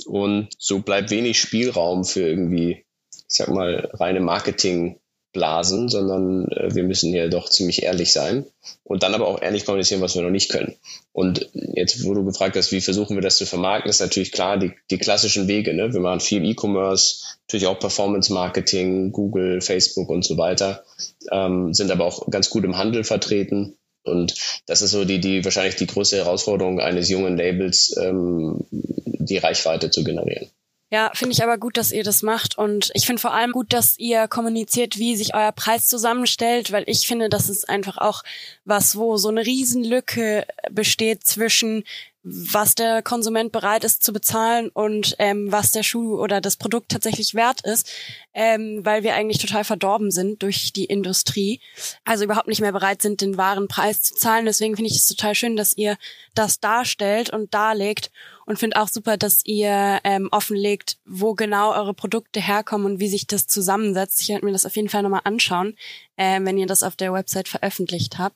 [0.05, 2.84] Und so bleibt wenig Spielraum für irgendwie
[3.27, 8.45] ich sag mal, reine Marketingblasen, sondern äh, wir müssen hier doch ziemlich ehrlich sein
[8.83, 10.75] und dann aber auch ehrlich kommunizieren, was wir noch nicht können.
[11.11, 14.57] Und jetzt, wo du gefragt hast, wie versuchen wir das zu vermarkten, ist natürlich klar
[14.57, 15.73] die, die klassischen Wege.
[15.73, 15.93] Ne?
[15.93, 20.83] Wir machen viel E-Commerce, natürlich auch Performance-Marketing, Google, Facebook und so weiter,
[21.31, 23.77] ähm, sind aber auch ganz gut im Handel vertreten.
[24.05, 24.35] Und
[24.67, 29.89] das ist so die, die wahrscheinlich die größte Herausforderung eines jungen Labels, ähm, die Reichweite
[29.89, 30.47] zu generieren.
[30.95, 32.57] Ja, finde ich aber gut, dass ihr das macht.
[32.57, 36.85] Und ich finde vor allem gut, dass ihr kommuniziert, wie sich euer Preis zusammenstellt, weil
[36.87, 38.23] ich finde, das ist einfach auch
[38.63, 41.83] was, wo so eine Riesenlücke besteht zwischen
[42.23, 46.89] was der Konsument bereit ist zu bezahlen und ähm, was der Schuh oder das Produkt
[46.89, 47.87] tatsächlich wert ist,
[48.33, 51.59] ähm, weil wir eigentlich total verdorben sind durch die Industrie,
[52.03, 54.45] also überhaupt nicht mehr bereit sind, den wahren Preis zu zahlen.
[54.45, 55.97] Deswegen finde ich es total schön, dass ihr
[56.33, 58.09] das darstellt und darlegt
[58.45, 63.07] und finde auch super, dass ihr ähm, offenlegt, wo genau eure Produkte herkommen und wie
[63.07, 64.21] sich das zusammensetzt.
[64.21, 65.75] Ich werde mir das auf jeden Fall nochmal anschauen,
[66.15, 68.35] äh, wenn ihr das auf der Website veröffentlicht habt.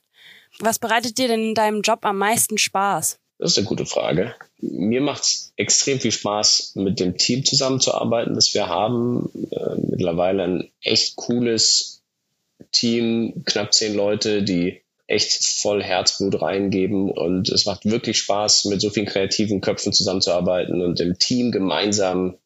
[0.58, 3.18] Was bereitet dir denn in deinem Job am meisten Spaß?
[3.38, 4.34] Das ist eine gute Frage.
[4.58, 9.30] Mir macht es extrem viel Spaß, mit dem Team zusammenzuarbeiten, das wir haben.
[9.50, 12.02] Äh, mittlerweile ein echt cooles
[12.72, 18.80] Team, knapp zehn Leute, die echt voll Herzblut reingeben und es macht wirklich Spaß, mit
[18.80, 22.36] so vielen kreativen Köpfen zusammenzuarbeiten und im Team gemeinsam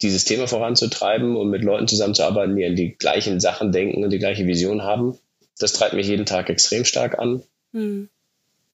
[0.00, 4.20] dieses Thema voranzutreiben und mit Leuten zusammenzuarbeiten, die an die gleichen Sachen denken und die
[4.20, 5.18] gleiche Vision haben.
[5.58, 7.42] Das treibt mich jeden Tag extrem stark an.
[7.72, 8.08] Mhm.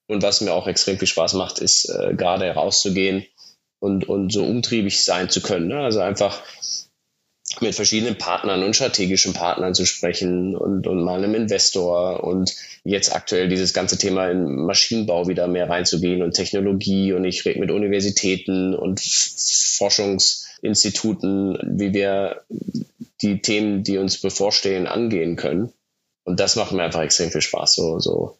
[0.07, 3.25] Und was mir auch extrem viel Spaß macht, ist äh, gerade herauszugehen
[3.79, 5.67] und, und so umtriebig sein zu können.
[5.67, 5.79] Ne?
[5.79, 6.43] Also einfach
[7.61, 13.15] mit verschiedenen Partnern und strategischen Partnern zu sprechen und, und mal einem Investor und jetzt
[13.15, 17.71] aktuell dieses ganze Thema in Maschinenbau wieder mehr reinzugehen und Technologie und ich rede mit
[17.71, 22.41] Universitäten und Forschungsinstituten, wie wir
[23.21, 25.73] die Themen, die uns bevorstehen, angehen können.
[26.23, 28.37] Und das macht mir einfach extrem viel Spaß, so, so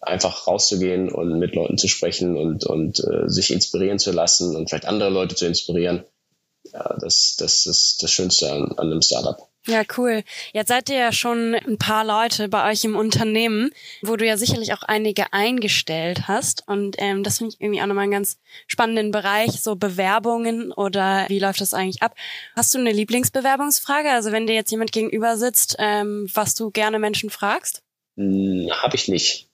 [0.00, 4.68] einfach rauszugehen und mit Leuten zu sprechen und, und äh, sich inspirieren zu lassen und
[4.68, 6.04] vielleicht andere Leute zu inspirieren.
[6.72, 9.48] Ja, das, das ist das Schönste an, an einem Startup.
[9.66, 10.22] Ja, cool.
[10.52, 14.36] Jetzt seid ihr ja schon ein paar Leute bei euch im Unternehmen, wo du ja
[14.36, 16.62] sicherlich auch einige eingestellt hast.
[16.68, 21.26] Und ähm, das finde ich irgendwie auch nochmal einen ganz spannenden Bereich, so Bewerbungen oder
[21.28, 22.14] wie läuft das eigentlich ab?
[22.54, 24.10] Hast du eine Lieblingsbewerbungsfrage?
[24.10, 27.82] Also wenn dir jetzt jemand gegenüber sitzt, ähm, was du gerne Menschen fragst?
[28.16, 29.48] Hm, Habe ich nicht.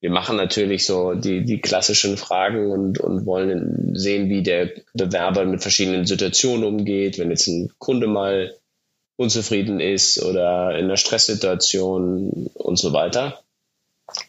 [0.00, 5.44] Wir machen natürlich so die, die klassischen Fragen und, und wollen sehen, wie der Bewerber
[5.44, 7.18] mit verschiedenen Situationen umgeht.
[7.18, 8.54] Wenn jetzt ein Kunde mal
[9.16, 13.42] unzufrieden ist oder in einer Stresssituation und so weiter.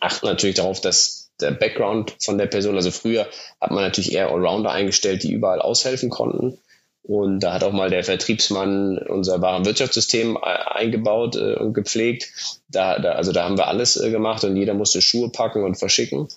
[0.01, 3.25] Achten natürlich darauf, dass der Background von der Person, also früher
[3.61, 6.57] hat man natürlich eher Allrounder eingestellt, die überall aushelfen konnten.
[7.03, 12.31] Und da hat auch mal der Vertriebsmann unser Warenwirtschaftssystem eingebaut äh, und gepflegt.
[12.67, 15.75] Da, da, also da haben wir alles äh, gemacht und jeder musste Schuhe packen und
[15.75, 16.27] verschicken.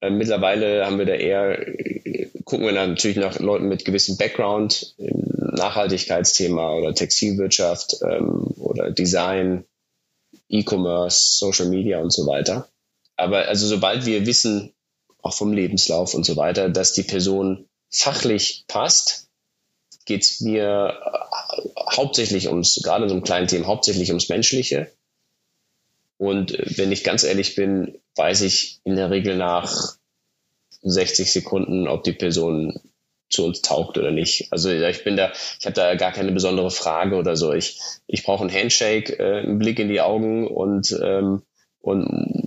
[0.00, 1.64] Äh, mittlerweile haben wir da eher,
[2.44, 4.94] gucken wir natürlich nach Leuten mit gewissem Background
[5.56, 9.64] Nachhaltigkeitsthema oder Textilwirtschaft ähm, oder Design,
[10.48, 12.68] E-Commerce, Social Media und so weiter.
[13.16, 14.72] Aber also sobald wir wissen,
[15.22, 19.25] auch vom Lebenslauf und so weiter, dass die Person fachlich passt,
[20.06, 24.90] geht es mir äh, hauptsächlich ums, gerade in so einem kleinen Thema, hauptsächlich ums Menschliche.
[26.16, 29.96] Und äh, wenn ich ganz ehrlich bin, weiß ich in der Regel nach
[30.82, 32.80] 60 Sekunden, ob die Person
[33.28, 34.52] zu uns taugt oder nicht.
[34.52, 37.52] Also ich bin da, ich habe da gar keine besondere Frage oder so.
[37.52, 41.42] Ich, ich brauche einen Handshake, äh, einen Blick in die Augen und, ähm,
[41.80, 42.45] und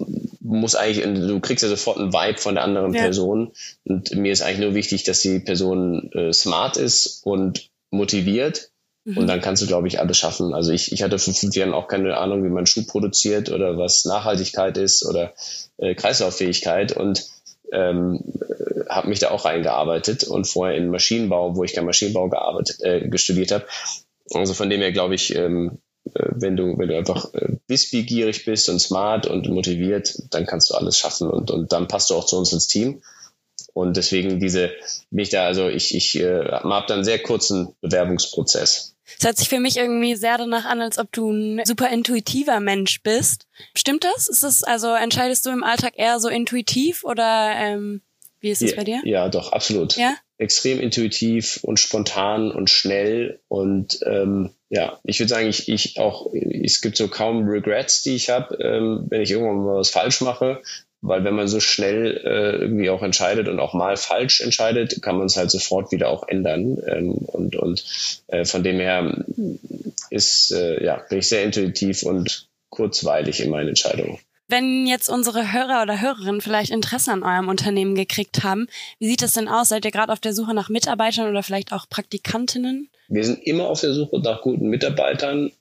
[0.49, 3.01] muss eigentlich, du kriegst ja sofort einen Vibe von der anderen ja.
[3.01, 3.51] Person.
[3.85, 8.71] Und mir ist eigentlich nur wichtig, dass die Person äh, smart ist und motiviert.
[9.05, 9.17] Mhm.
[9.17, 10.53] Und dann kannst du, glaube ich, alles schaffen.
[10.53, 13.77] Also ich, ich hatte vor fünf Jahren auch keine Ahnung, wie man Schuh produziert oder
[13.77, 15.33] was Nachhaltigkeit ist oder
[15.77, 16.91] äh, Kreislauffähigkeit.
[16.91, 17.27] Und
[17.71, 18.23] ähm,
[18.89, 23.07] habe mich da auch reingearbeitet und vorher in Maschinenbau, wo ich kein Maschinenbau gearbeitet, äh,
[23.07, 23.65] gestudiert habe.
[24.33, 28.45] Also von dem her glaube ich, ähm, äh, wenn du, wenn du einfach äh, wissbegierig
[28.45, 32.15] bist und smart und motiviert, dann kannst du alles schaffen und, und dann passt du
[32.15, 33.02] auch zu uns ins Team.
[33.74, 34.72] Und deswegen diese,
[35.12, 38.95] mich da, also ich, ich äh, habe dann einen sehr kurzen Bewerbungsprozess.
[39.17, 42.60] Es hört sich für mich irgendwie sehr danach an, als ob du ein super intuitiver
[42.60, 43.48] Mensch bist.
[43.76, 44.28] Stimmt das?
[44.28, 48.02] Ist das also entscheidest du im Alltag eher so intuitiv oder ähm,
[48.39, 49.02] wie ist es ja, bei dir?
[49.04, 49.98] Ja, doch, absolut.
[49.98, 50.15] Ja?
[50.38, 53.41] Extrem intuitiv und spontan und schnell.
[53.48, 58.15] Und ähm, ja, ich würde sagen, ich, ich auch, es gibt so kaum Regrets, die
[58.15, 60.62] ich habe, ähm, wenn ich irgendwann mal was falsch mache.
[61.01, 65.17] Weil wenn man so schnell äh, irgendwie auch entscheidet und auch mal falsch entscheidet, kann
[65.17, 66.77] man es halt sofort wieder auch ändern.
[66.88, 67.86] Ähm, und und
[68.27, 69.23] äh, von dem her
[70.10, 74.19] ist, äh, ja, bin ich sehr intuitiv und kurzweilig in meinen Entscheidungen.
[74.49, 79.21] Wenn jetzt unsere Hörer oder Hörerinnen vielleicht Interesse an eurem Unternehmen gekriegt haben, wie sieht
[79.21, 79.69] das denn aus?
[79.69, 82.89] Seid ihr gerade auf der Suche nach Mitarbeitern oder vielleicht auch Praktikantinnen?
[83.09, 85.51] Wir sind immer auf der Suche nach guten Mitarbeitern,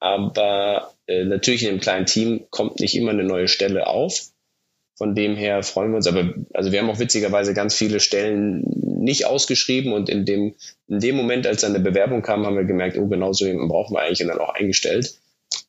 [0.00, 4.32] aber äh, natürlich in einem kleinen Team kommt nicht immer eine neue Stelle auf.
[4.98, 6.08] Von dem her freuen wir uns.
[6.08, 8.64] Aber also wir haben auch witzigerweise ganz viele Stellen
[9.02, 10.54] nicht ausgeschrieben und in dem,
[10.88, 13.68] in dem Moment, als dann eine Bewerbung kam, haben wir gemerkt, oh, genau so jemanden
[13.68, 15.14] brauchen wir eigentlich und dann auch eingestellt.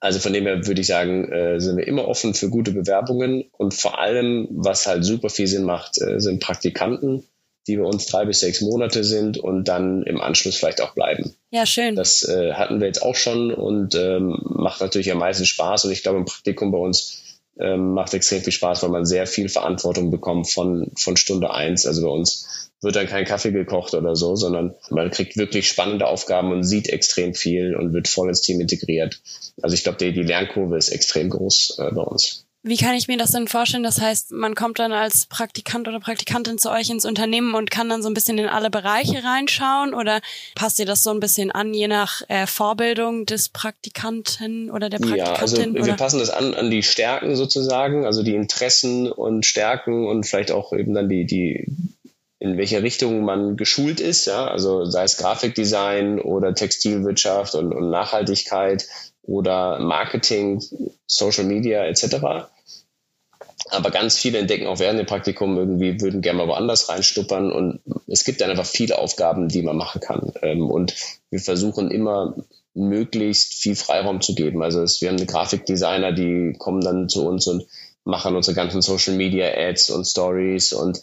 [0.04, 3.46] Also von dem her würde ich sagen, äh, sind wir immer offen für gute Bewerbungen
[3.54, 7.24] und vor allem, was halt super viel Sinn macht, äh, sind Praktikanten,
[7.68, 11.34] die bei uns drei bis sechs Monate sind und dann im Anschluss vielleicht auch bleiben.
[11.52, 11.96] Ja, schön.
[11.96, 15.92] Das äh, hatten wir jetzt auch schon und ähm, macht natürlich am meisten Spaß und
[15.92, 19.48] ich glaube, im Praktikum bei uns ähm, macht extrem viel Spaß, weil man sehr viel
[19.48, 21.86] Verantwortung bekommt von, von Stunde eins.
[21.86, 26.08] Also bei uns wird dann kein Kaffee gekocht oder so, sondern man kriegt wirklich spannende
[26.08, 29.22] Aufgaben und sieht extrem viel und wird voll ins Team integriert.
[29.62, 32.46] Also ich glaube, die, die Lernkurve ist extrem groß äh, bei uns.
[32.66, 33.84] Wie kann ich mir das denn vorstellen?
[33.84, 37.90] Das heißt, man kommt dann als Praktikant oder Praktikantin zu euch ins Unternehmen und kann
[37.90, 40.22] dann so ein bisschen in alle Bereiche reinschauen oder
[40.56, 45.00] passt ihr das so ein bisschen an, je nach äh, Vorbildung des Praktikanten oder der
[45.00, 45.26] Praktikantin?
[45.26, 45.86] Ja, also oder?
[45.86, 50.52] wir passen das an an die Stärken sozusagen, also die Interessen und Stärken und vielleicht
[50.52, 51.68] auch eben dann die, die
[52.44, 57.90] in welche Richtung man geschult ist, ja, also sei es Grafikdesign oder Textilwirtschaft und, und
[57.90, 58.86] Nachhaltigkeit
[59.22, 60.62] oder Marketing,
[61.08, 62.50] Social Media etc.
[63.70, 67.80] Aber ganz viele entdecken auch während dem Praktikum irgendwie, würden gerne mal woanders reinstuppern und
[68.08, 70.34] es gibt dann einfach viele Aufgaben, die man machen kann.
[70.42, 70.96] Ähm, und
[71.30, 72.36] wir versuchen immer
[72.74, 74.62] möglichst viel Freiraum zu geben.
[74.64, 77.66] Also es, wir haben eine Grafikdesigner, die kommen dann zu uns und
[78.04, 81.02] machen unsere ganzen Social Media Ads und Stories und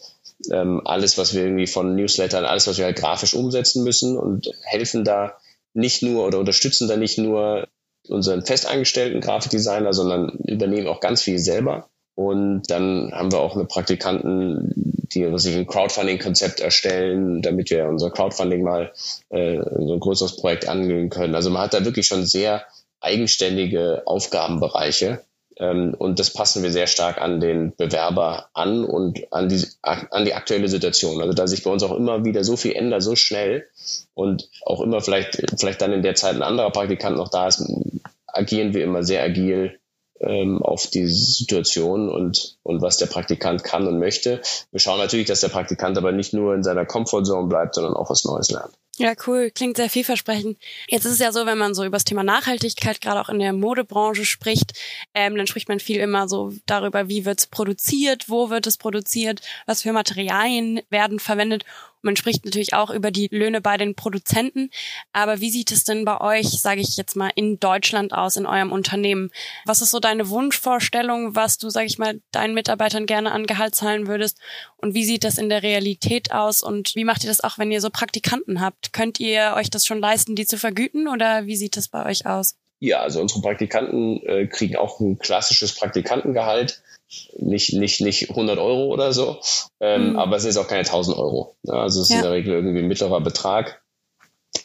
[0.51, 4.51] ähm, alles, was wir irgendwie von Newslettern, alles, was wir halt grafisch umsetzen müssen und
[4.63, 5.37] helfen da
[5.75, 7.69] nicht nur oder unterstützen da nicht nur
[8.09, 11.89] unseren festangestellten Grafikdesigner, sondern übernehmen auch ganz viel selber.
[12.15, 14.73] Und dann haben wir auch eine Praktikanten,
[15.13, 18.93] die sich ein Crowdfunding-Konzept erstellen, damit wir unser Crowdfunding mal
[19.31, 21.35] äh, so ein größeres Projekt angehen können.
[21.35, 22.65] Also man hat da wirklich schon sehr
[23.01, 25.23] eigenständige Aufgabenbereiche.
[25.61, 30.25] Ähm, und das passen wir sehr stark an den Bewerber an und an die, an
[30.25, 31.21] die aktuelle Situation.
[31.21, 33.67] Also da sich bei uns auch immer wieder so viel ändert, so schnell
[34.15, 37.63] und auch immer vielleicht, vielleicht dann in der Zeit ein anderer Praktikant noch da ist,
[38.27, 39.79] agieren wir immer sehr agil
[40.21, 44.41] ähm, auf die Situation und, und was der Praktikant kann und möchte.
[44.71, 48.09] Wir schauen natürlich, dass der Praktikant aber nicht nur in seiner Comfortzone bleibt, sondern auch
[48.09, 48.73] was Neues lernt.
[49.01, 49.51] Ja, cool.
[49.51, 50.59] Klingt sehr vielversprechend.
[50.87, 53.39] Jetzt ist es ja so, wenn man so über das Thema Nachhaltigkeit gerade auch in
[53.39, 54.79] der Modebranche spricht,
[55.15, 58.77] ähm, dann spricht man viel immer so darüber, wie wird es produziert, wo wird es
[58.77, 61.65] produziert, was für Materialien werden verwendet.
[62.03, 64.71] Man spricht natürlich auch über die Löhne bei den Produzenten.
[65.13, 68.47] Aber wie sieht es denn bei euch, sage ich jetzt mal, in Deutschland aus, in
[68.47, 69.31] eurem Unternehmen?
[69.67, 73.75] Was ist so deine Wunschvorstellung, was du, sage ich mal, deinen Mitarbeitern gerne an Gehalt
[73.75, 74.39] zahlen würdest?
[74.77, 76.63] Und wie sieht das in der Realität aus?
[76.63, 78.93] Und wie macht ihr das auch, wenn ihr so Praktikanten habt?
[78.93, 81.09] Könnt ihr euch das schon leisten, die zu vergüten?
[81.09, 82.57] Oder wie sieht das bei euch aus?
[82.83, 86.83] Ja, also unsere Praktikanten äh, kriegen auch ein klassisches Praktikantengehalt
[87.37, 89.39] nicht, nicht, nicht 100 Euro oder so,
[89.81, 90.19] ähm, mhm.
[90.19, 91.57] aber es ist auch keine 1000 Euro.
[91.69, 92.17] Also es ist ja.
[92.17, 93.83] in der Regel irgendwie ein mittlerer Betrag.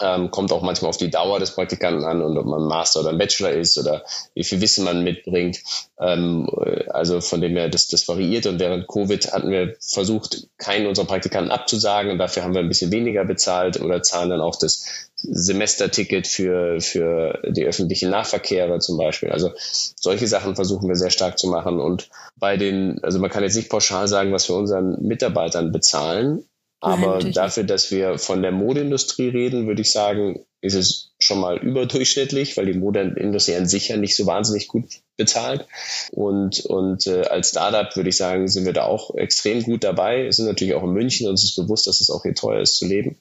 [0.01, 3.13] Ähm, kommt auch manchmal auf die Dauer des Praktikanten an und ob man Master oder
[3.13, 4.03] Bachelor ist oder
[4.33, 5.59] wie viel Wissen man mitbringt.
[5.99, 6.49] Ähm,
[6.89, 11.05] also von dem her, das, das variiert und während Covid hatten wir versucht, keinen unserer
[11.05, 15.11] Praktikanten abzusagen und dafür haben wir ein bisschen weniger bezahlt oder zahlen dann auch das
[15.31, 19.29] Semesterticket für, für die öffentlichen Nahverkehre zum Beispiel.
[19.31, 21.79] Also solche Sachen versuchen wir sehr stark zu machen.
[21.79, 26.45] Und bei den, also man kann jetzt nicht pauschal sagen, was wir unseren Mitarbeitern bezahlen,
[26.85, 31.39] aber Nein, dafür, dass wir von der Modeindustrie reden, würde ich sagen, ist es schon
[31.39, 34.85] mal überdurchschnittlich, weil die Modeindustrie an sich ja nicht so wahnsinnig gut
[35.17, 35.67] bezahlt.
[36.11, 40.25] Und, und äh, als Startup würde ich sagen, sind wir da auch extrem gut dabei.
[40.25, 42.77] Wir sind natürlich auch in München, uns ist bewusst, dass es auch hier teuer ist
[42.77, 43.17] zu leben.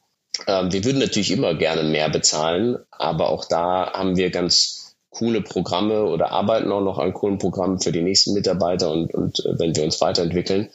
[0.46, 5.42] Ähm, wir würden natürlich immer gerne mehr bezahlen, aber auch da haben wir ganz coole
[5.42, 9.58] Programme oder arbeiten auch noch an coolen Programmen für die nächsten Mitarbeiter und, und äh,
[9.58, 10.70] wenn wir uns weiterentwickeln,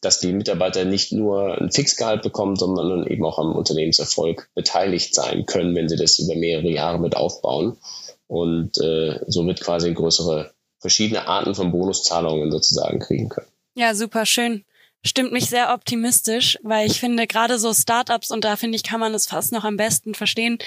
[0.00, 5.46] dass die Mitarbeiter nicht nur ein Fixgehalt bekommen, sondern eben auch am Unternehmenserfolg beteiligt sein
[5.46, 7.78] können, wenn sie das über mehrere Jahre mit aufbauen
[8.26, 13.48] und äh, somit quasi größere verschiedene Arten von Bonuszahlungen sozusagen kriegen können.
[13.76, 14.64] Ja, super schön
[15.04, 19.00] stimmt mich sehr optimistisch, weil ich finde, gerade so Startups, und da finde ich, kann
[19.00, 20.58] man es fast noch am besten verstehen,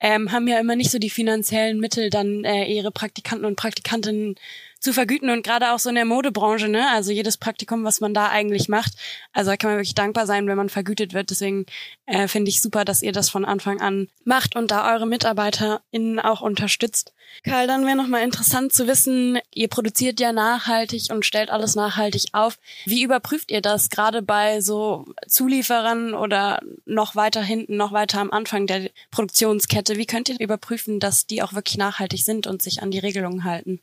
[0.00, 4.36] ähm, haben ja immer nicht so die finanziellen Mittel, dann äh, ihre Praktikanten und Praktikantinnen
[4.80, 6.88] zu vergüten und gerade auch so in der Modebranche, ne?
[6.90, 8.94] Also jedes Praktikum, was man da eigentlich macht,
[9.32, 11.30] also da kann man wirklich dankbar sein, wenn man vergütet wird.
[11.30, 11.66] Deswegen
[12.06, 16.18] äh, finde ich super, dass ihr das von Anfang an macht und da eure MitarbeiterInnen
[16.18, 17.12] auch unterstützt.
[17.44, 22.24] Karl, dann wäre nochmal interessant zu wissen, ihr produziert ja nachhaltig und stellt alles nachhaltig
[22.32, 22.58] auf.
[22.86, 28.30] Wie überprüft ihr das gerade bei so Zulieferern oder noch weiter hinten, noch weiter am
[28.30, 29.96] Anfang der Produktionskette?
[29.96, 33.44] Wie könnt ihr überprüfen, dass die auch wirklich nachhaltig sind und sich an die Regelungen
[33.44, 33.80] halten?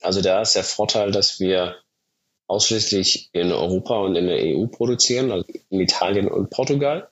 [0.00, 1.76] Also da ist der Vorteil, dass wir
[2.46, 7.08] ausschließlich in Europa und in der EU produzieren, also in Italien und Portugal,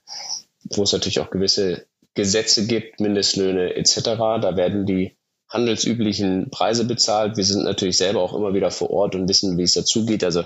[0.70, 4.01] wo es natürlich auch gewisse Gesetze gibt, Mindestlöhne etc.
[4.40, 5.16] Da werden die
[5.49, 7.37] handelsüblichen Preise bezahlt.
[7.37, 10.25] Wir sind natürlich selber auch immer wieder vor Ort und wissen, wie es dazugeht.
[10.25, 10.42] Also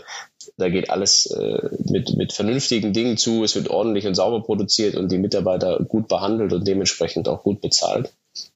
[0.58, 3.44] da geht alles äh, mit, mit vernünftigen Dingen zu.
[3.44, 7.62] Es wird ordentlich und sauber produziert und die Mitarbeiter gut behandelt und dementsprechend auch gut
[7.62, 8.12] bezahlt.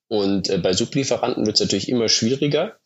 [0.08, 2.76] Und äh, bei Sublieferanten wird es natürlich immer schwieriger,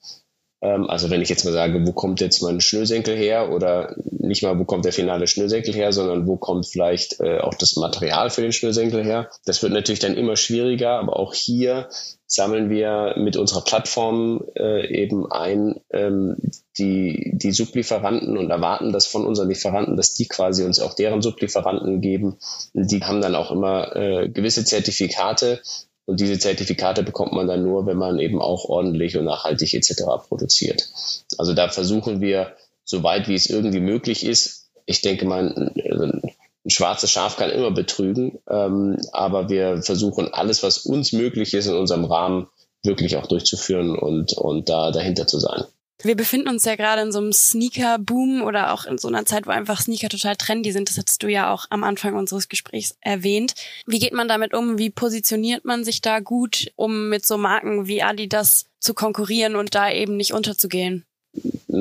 [0.60, 4.58] also wenn ich jetzt mal sage, wo kommt jetzt mein Schnürsenkel her oder nicht mal,
[4.58, 8.42] wo kommt der finale Schnürsenkel her, sondern wo kommt vielleicht äh, auch das Material für
[8.42, 9.30] den Schnürsenkel her.
[9.44, 11.88] Das wird natürlich dann immer schwieriger, aber auch hier
[12.26, 16.36] sammeln wir mit unserer Plattform äh, eben ein ähm,
[16.76, 21.22] die, die Sublieferanten und erwarten das von unseren Lieferanten, dass die quasi uns auch deren
[21.22, 22.36] Sublieferanten geben.
[22.74, 25.60] Die haben dann auch immer äh, gewisse Zertifikate,
[26.08, 30.04] und diese Zertifikate bekommt man dann nur, wenn man eben auch ordentlich und nachhaltig etc.
[30.26, 30.88] produziert.
[31.36, 36.32] Also da versuchen wir, so weit wie es irgendwie möglich ist, ich denke mal, ein,
[36.64, 41.66] ein schwarzes Schaf kann immer betrügen, ähm, aber wir versuchen alles, was uns möglich ist,
[41.66, 42.48] in unserem Rahmen
[42.82, 45.64] wirklich auch durchzuführen und, und da dahinter zu sein.
[46.02, 49.48] Wir befinden uns ja gerade in so einem Sneaker-Boom oder auch in so einer Zeit,
[49.48, 50.88] wo einfach Sneaker total trendy sind.
[50.88, 53.54] Das hattest du ja auch am Anfang unseres Gesprächs erwähnt.
[53.84, 54.78] Wie geht man damit um?
[54.78, 59.74] Wie positioniert man sich da gut, um mit so Marken wie Adidas zu konkurrieren und
[59.74, 61.04] da eben nicht unterzugehen?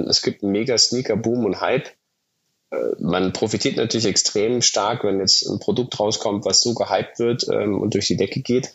[0.08, 1.92] Es gibt einen mega Sneaker-Boom und Hype.
[3.00, 7.80] man profitiert natürlich extrem stark, wenn jetzt ein Produkt rauskommt, was so gehypt wird ähm,
[7.80, 8.74] und durch die Decke geht.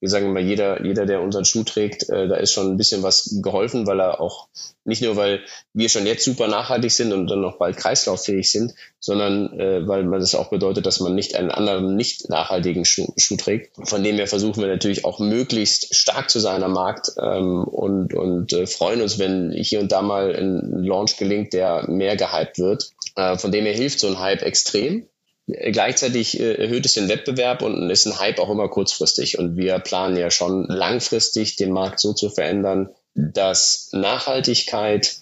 [0.00, 3.02] Wir sagen immer, jeder, jeder, der unseren Schuh trägt, äh, da ist schon ein bisschen
[3.02, 4.48] was geholfen, weil er auch
[4.88, 5.40] nicht nur, weil
[5.74, 10.04] wir schon jetzt super nachhaltig sind und dann noch bald kreislauffähig sind, sondern äh, weil
[10.04, 13.76] man das auch bedeutet, dass man nicht einen anderen nicht nachhaltigen Schuh, Schuh trägt.
[13.88, 18.14] Von dem her versuchen wir natürlich auch möglichst stark zu sein am Markt ähm, und,
[18.14, 22.58] und äh, freuen uns, wenn hier und da mal ein Launch gelingt, der mehr gehypt
[22.58, 22.90] wird.
[23.14, 25.06] Äh, von dem her hilft so ein Hype extrem.
[25.46, 29.38] Gleichzeitig äh, erhöht es den Wettbewerb und ist ein Hype auch immer kurzfristig.
[29.38, 35.16] Und wir planen ja schon langfristig den Markt so zu verändern, dass Nachhaltigkeit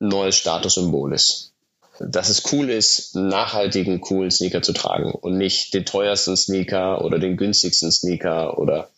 [0.00, 1.52] neues Statussymbol ist.
[2.00, 7.18] Dass es cool ist, nachhaltigen, coolen Sneaker zu tragen und nicht den teuersten Sneaker oder
[7.20, 8.88] den günstigsten Sneaker oder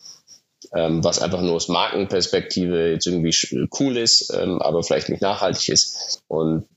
[0.73, 3.35] ähm, was einfach nur aus Markenperspektive jetzt irgendwie
[3.79, 6.23] cool ist, ähm, aber vielleicht nicht nachhaltig ist.
[6.27, 6.67] Und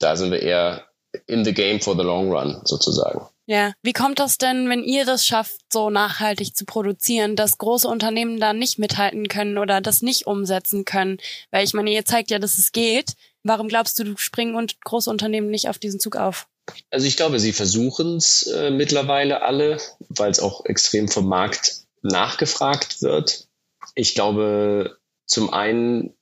[0.00, 0.84] da sind wir eher
[1.26, 3.20] in the game for the long run sozusagen.
[3.46, 7.86] Ja, wie kommt das denn, wenn ihr das schafft, so nachhaltig zu produzieren, dass große
[7.86, 11.18] Unternehmen da nicht mithalten können oder das nicht umsetzen können?
[11.50, 13.12] Weil ich meine, ihr zeigt ja, dass es geht.
[13.42, 16.48] Warum glaubst du, du springen und große Unternehmen nicht auf diesen Zug auf?
[16.90, 19.78] Also ich glaube, sie versuchen es äh, mittlerweile alle,
[20.08, 23.48] weil es auch extrem vom Markt nachgefragt wird.
[23.94, 26.14] Ich glaube, zum einen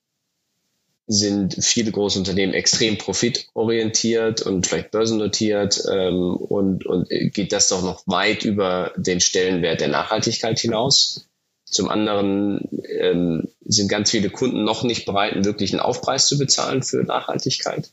[1.05, 7.83] sind viele große Unternehmen extrem profitorientiert und vielleicht börsennotiert ähm, und, und geht das doch
[7.83, 11.27] noch weit über den Stellenwert der Nachhaltigkeit hinaus.
[11.65, 16.83] Zum anderen ähm, sind ganz viele Kunden noch nicht bereit, einen wirklichen Aufpreis zu bezahlen
[16.83, 17.91] für Nachhaltigkeit.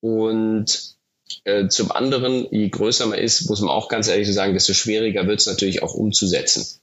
[0.00, 0.96] Und
[1.44, 5.26] äh, zum anderen, je größer man ist, muss man auch ganz ehrlich sagen, desto schwieriger
[5.26, 6.80] wird es natürlich auch umzusetzen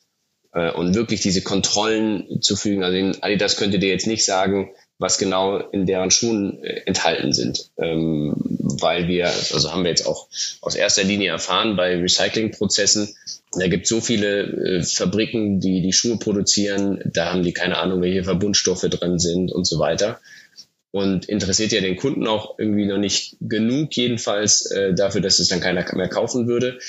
[0.54, 2.84] äh, und wirklich diese Kontrollen zu fügen.
[2.84, 7.70] Also Adidas könnte dir jetzt nicht sagen, was genau in deren Schuhen äh, enthalten sind.
[7.78, 8.34] Ähm,
[8.80, 10.28] weil wir, also haben wir jetzt auch
[10.62, 13.10] aus erster Linie erfahren bei Recyclingprozessen,
[13.54, 18.02] da gibt so viele äh, Fabriken, die die Schuhe produzieren, da haben die keine Ahnung,
[18.02, 20.20] welche Verbundstoffe drin sind und so weiter.
[20.92, 25.48] Und interessiert ja den Kunden auch irgendwie noch nicht genug, jedenfalls äh, dafür, dass es
[25.50, 26.80] dann keiner mehr kaufen würde.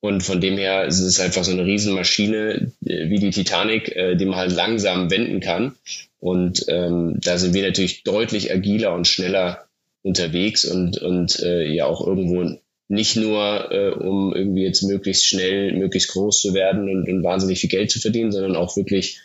[0.00, 4.16] Und von dem her ist es einfach so eine Riesenmaschine äh, wie die Titanic, äh,
[4.16, 5.74] die man halt langsam wenden kann.
[6.20, 9.64] Und ähm, da sind wir natürlich deutlich agiler und schneller
[10.02, 12.58] unterwegs und, und äh, ja auch irgendwo
[12.88, 17.60] nicht nur, äh, um irgendwie jetzt möglichst schnell, möglichst groß zu werden und, und wahnsinnig
[17.60, 19.20] viel Geld zu verdienen, sondern auch wirklich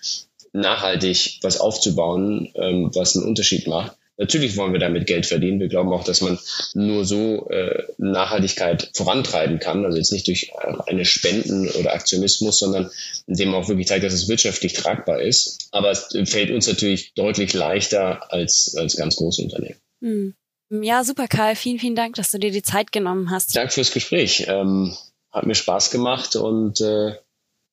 [0.53, 3.97] nachhaltig was aufzubauen, ähm, was einen Unterschied macht.
[4.17, 5.59] Natürlich wollen wir damit Geld verdienen.
[5.59, 6.39] Wir glauben auch, dass man
[6.73, 9.83] nur so äh, Nachhaltigkeit vorantreiben kann.
[9.83, 12.89] Also jetzt nicht durch äh, eine Spenden oder Aktionismus, sondern
[13.27, 15.67] indem man auch wirklich zeigt, dass es wirtschaftlich tragbar ist.
[15.71, 19.79] Aber es fällt uns natürlich deutlich leichter als, als ganz große Unternehmen.
[20.01, 20.35] Hm.
[20.69, 21.55] Ja, super, Karl.
[21.55, 23.55] Vielen, vielen Dank, dass du dir die Zeit genommen hast.
[23.55, 24.45] Danke fürs Gespräch.
[24.47, 24.95] Ähm,
[25.31, 27.15] hat mir Spaß gemacht und äh, äh,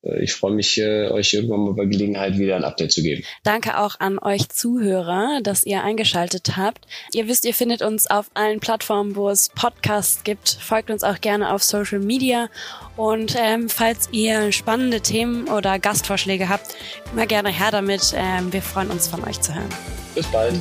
[0.03, 3.23] ich freue mich, äh, euch irgendwann mal bei Gelegenheit wieder ein Update zu geben.
[3.43, 6.85] Danke auch an euch Zuhörer, dass ihr eingeschaltet habt.
[7.13, 10.49] Ihr wisst, ihr findet uns auf allen Plattformen, wo es Podcasts gibt.
[10.49, 12.49] Folgt uns auch gerne auf Social Media.
[12.97, 16.75] Und ähm, falls ihr spannende Themen oder Gastvorschläge habt,
[17.13, 18.13] immer gerne her damit.
[18.15, 19.69] Ähm, wir freuen uns von euch zu hören.
[20.15, 20.55] Bis bald.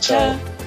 [0.00, 0.34] Ciao.
[0.36, 0.61] Ciao.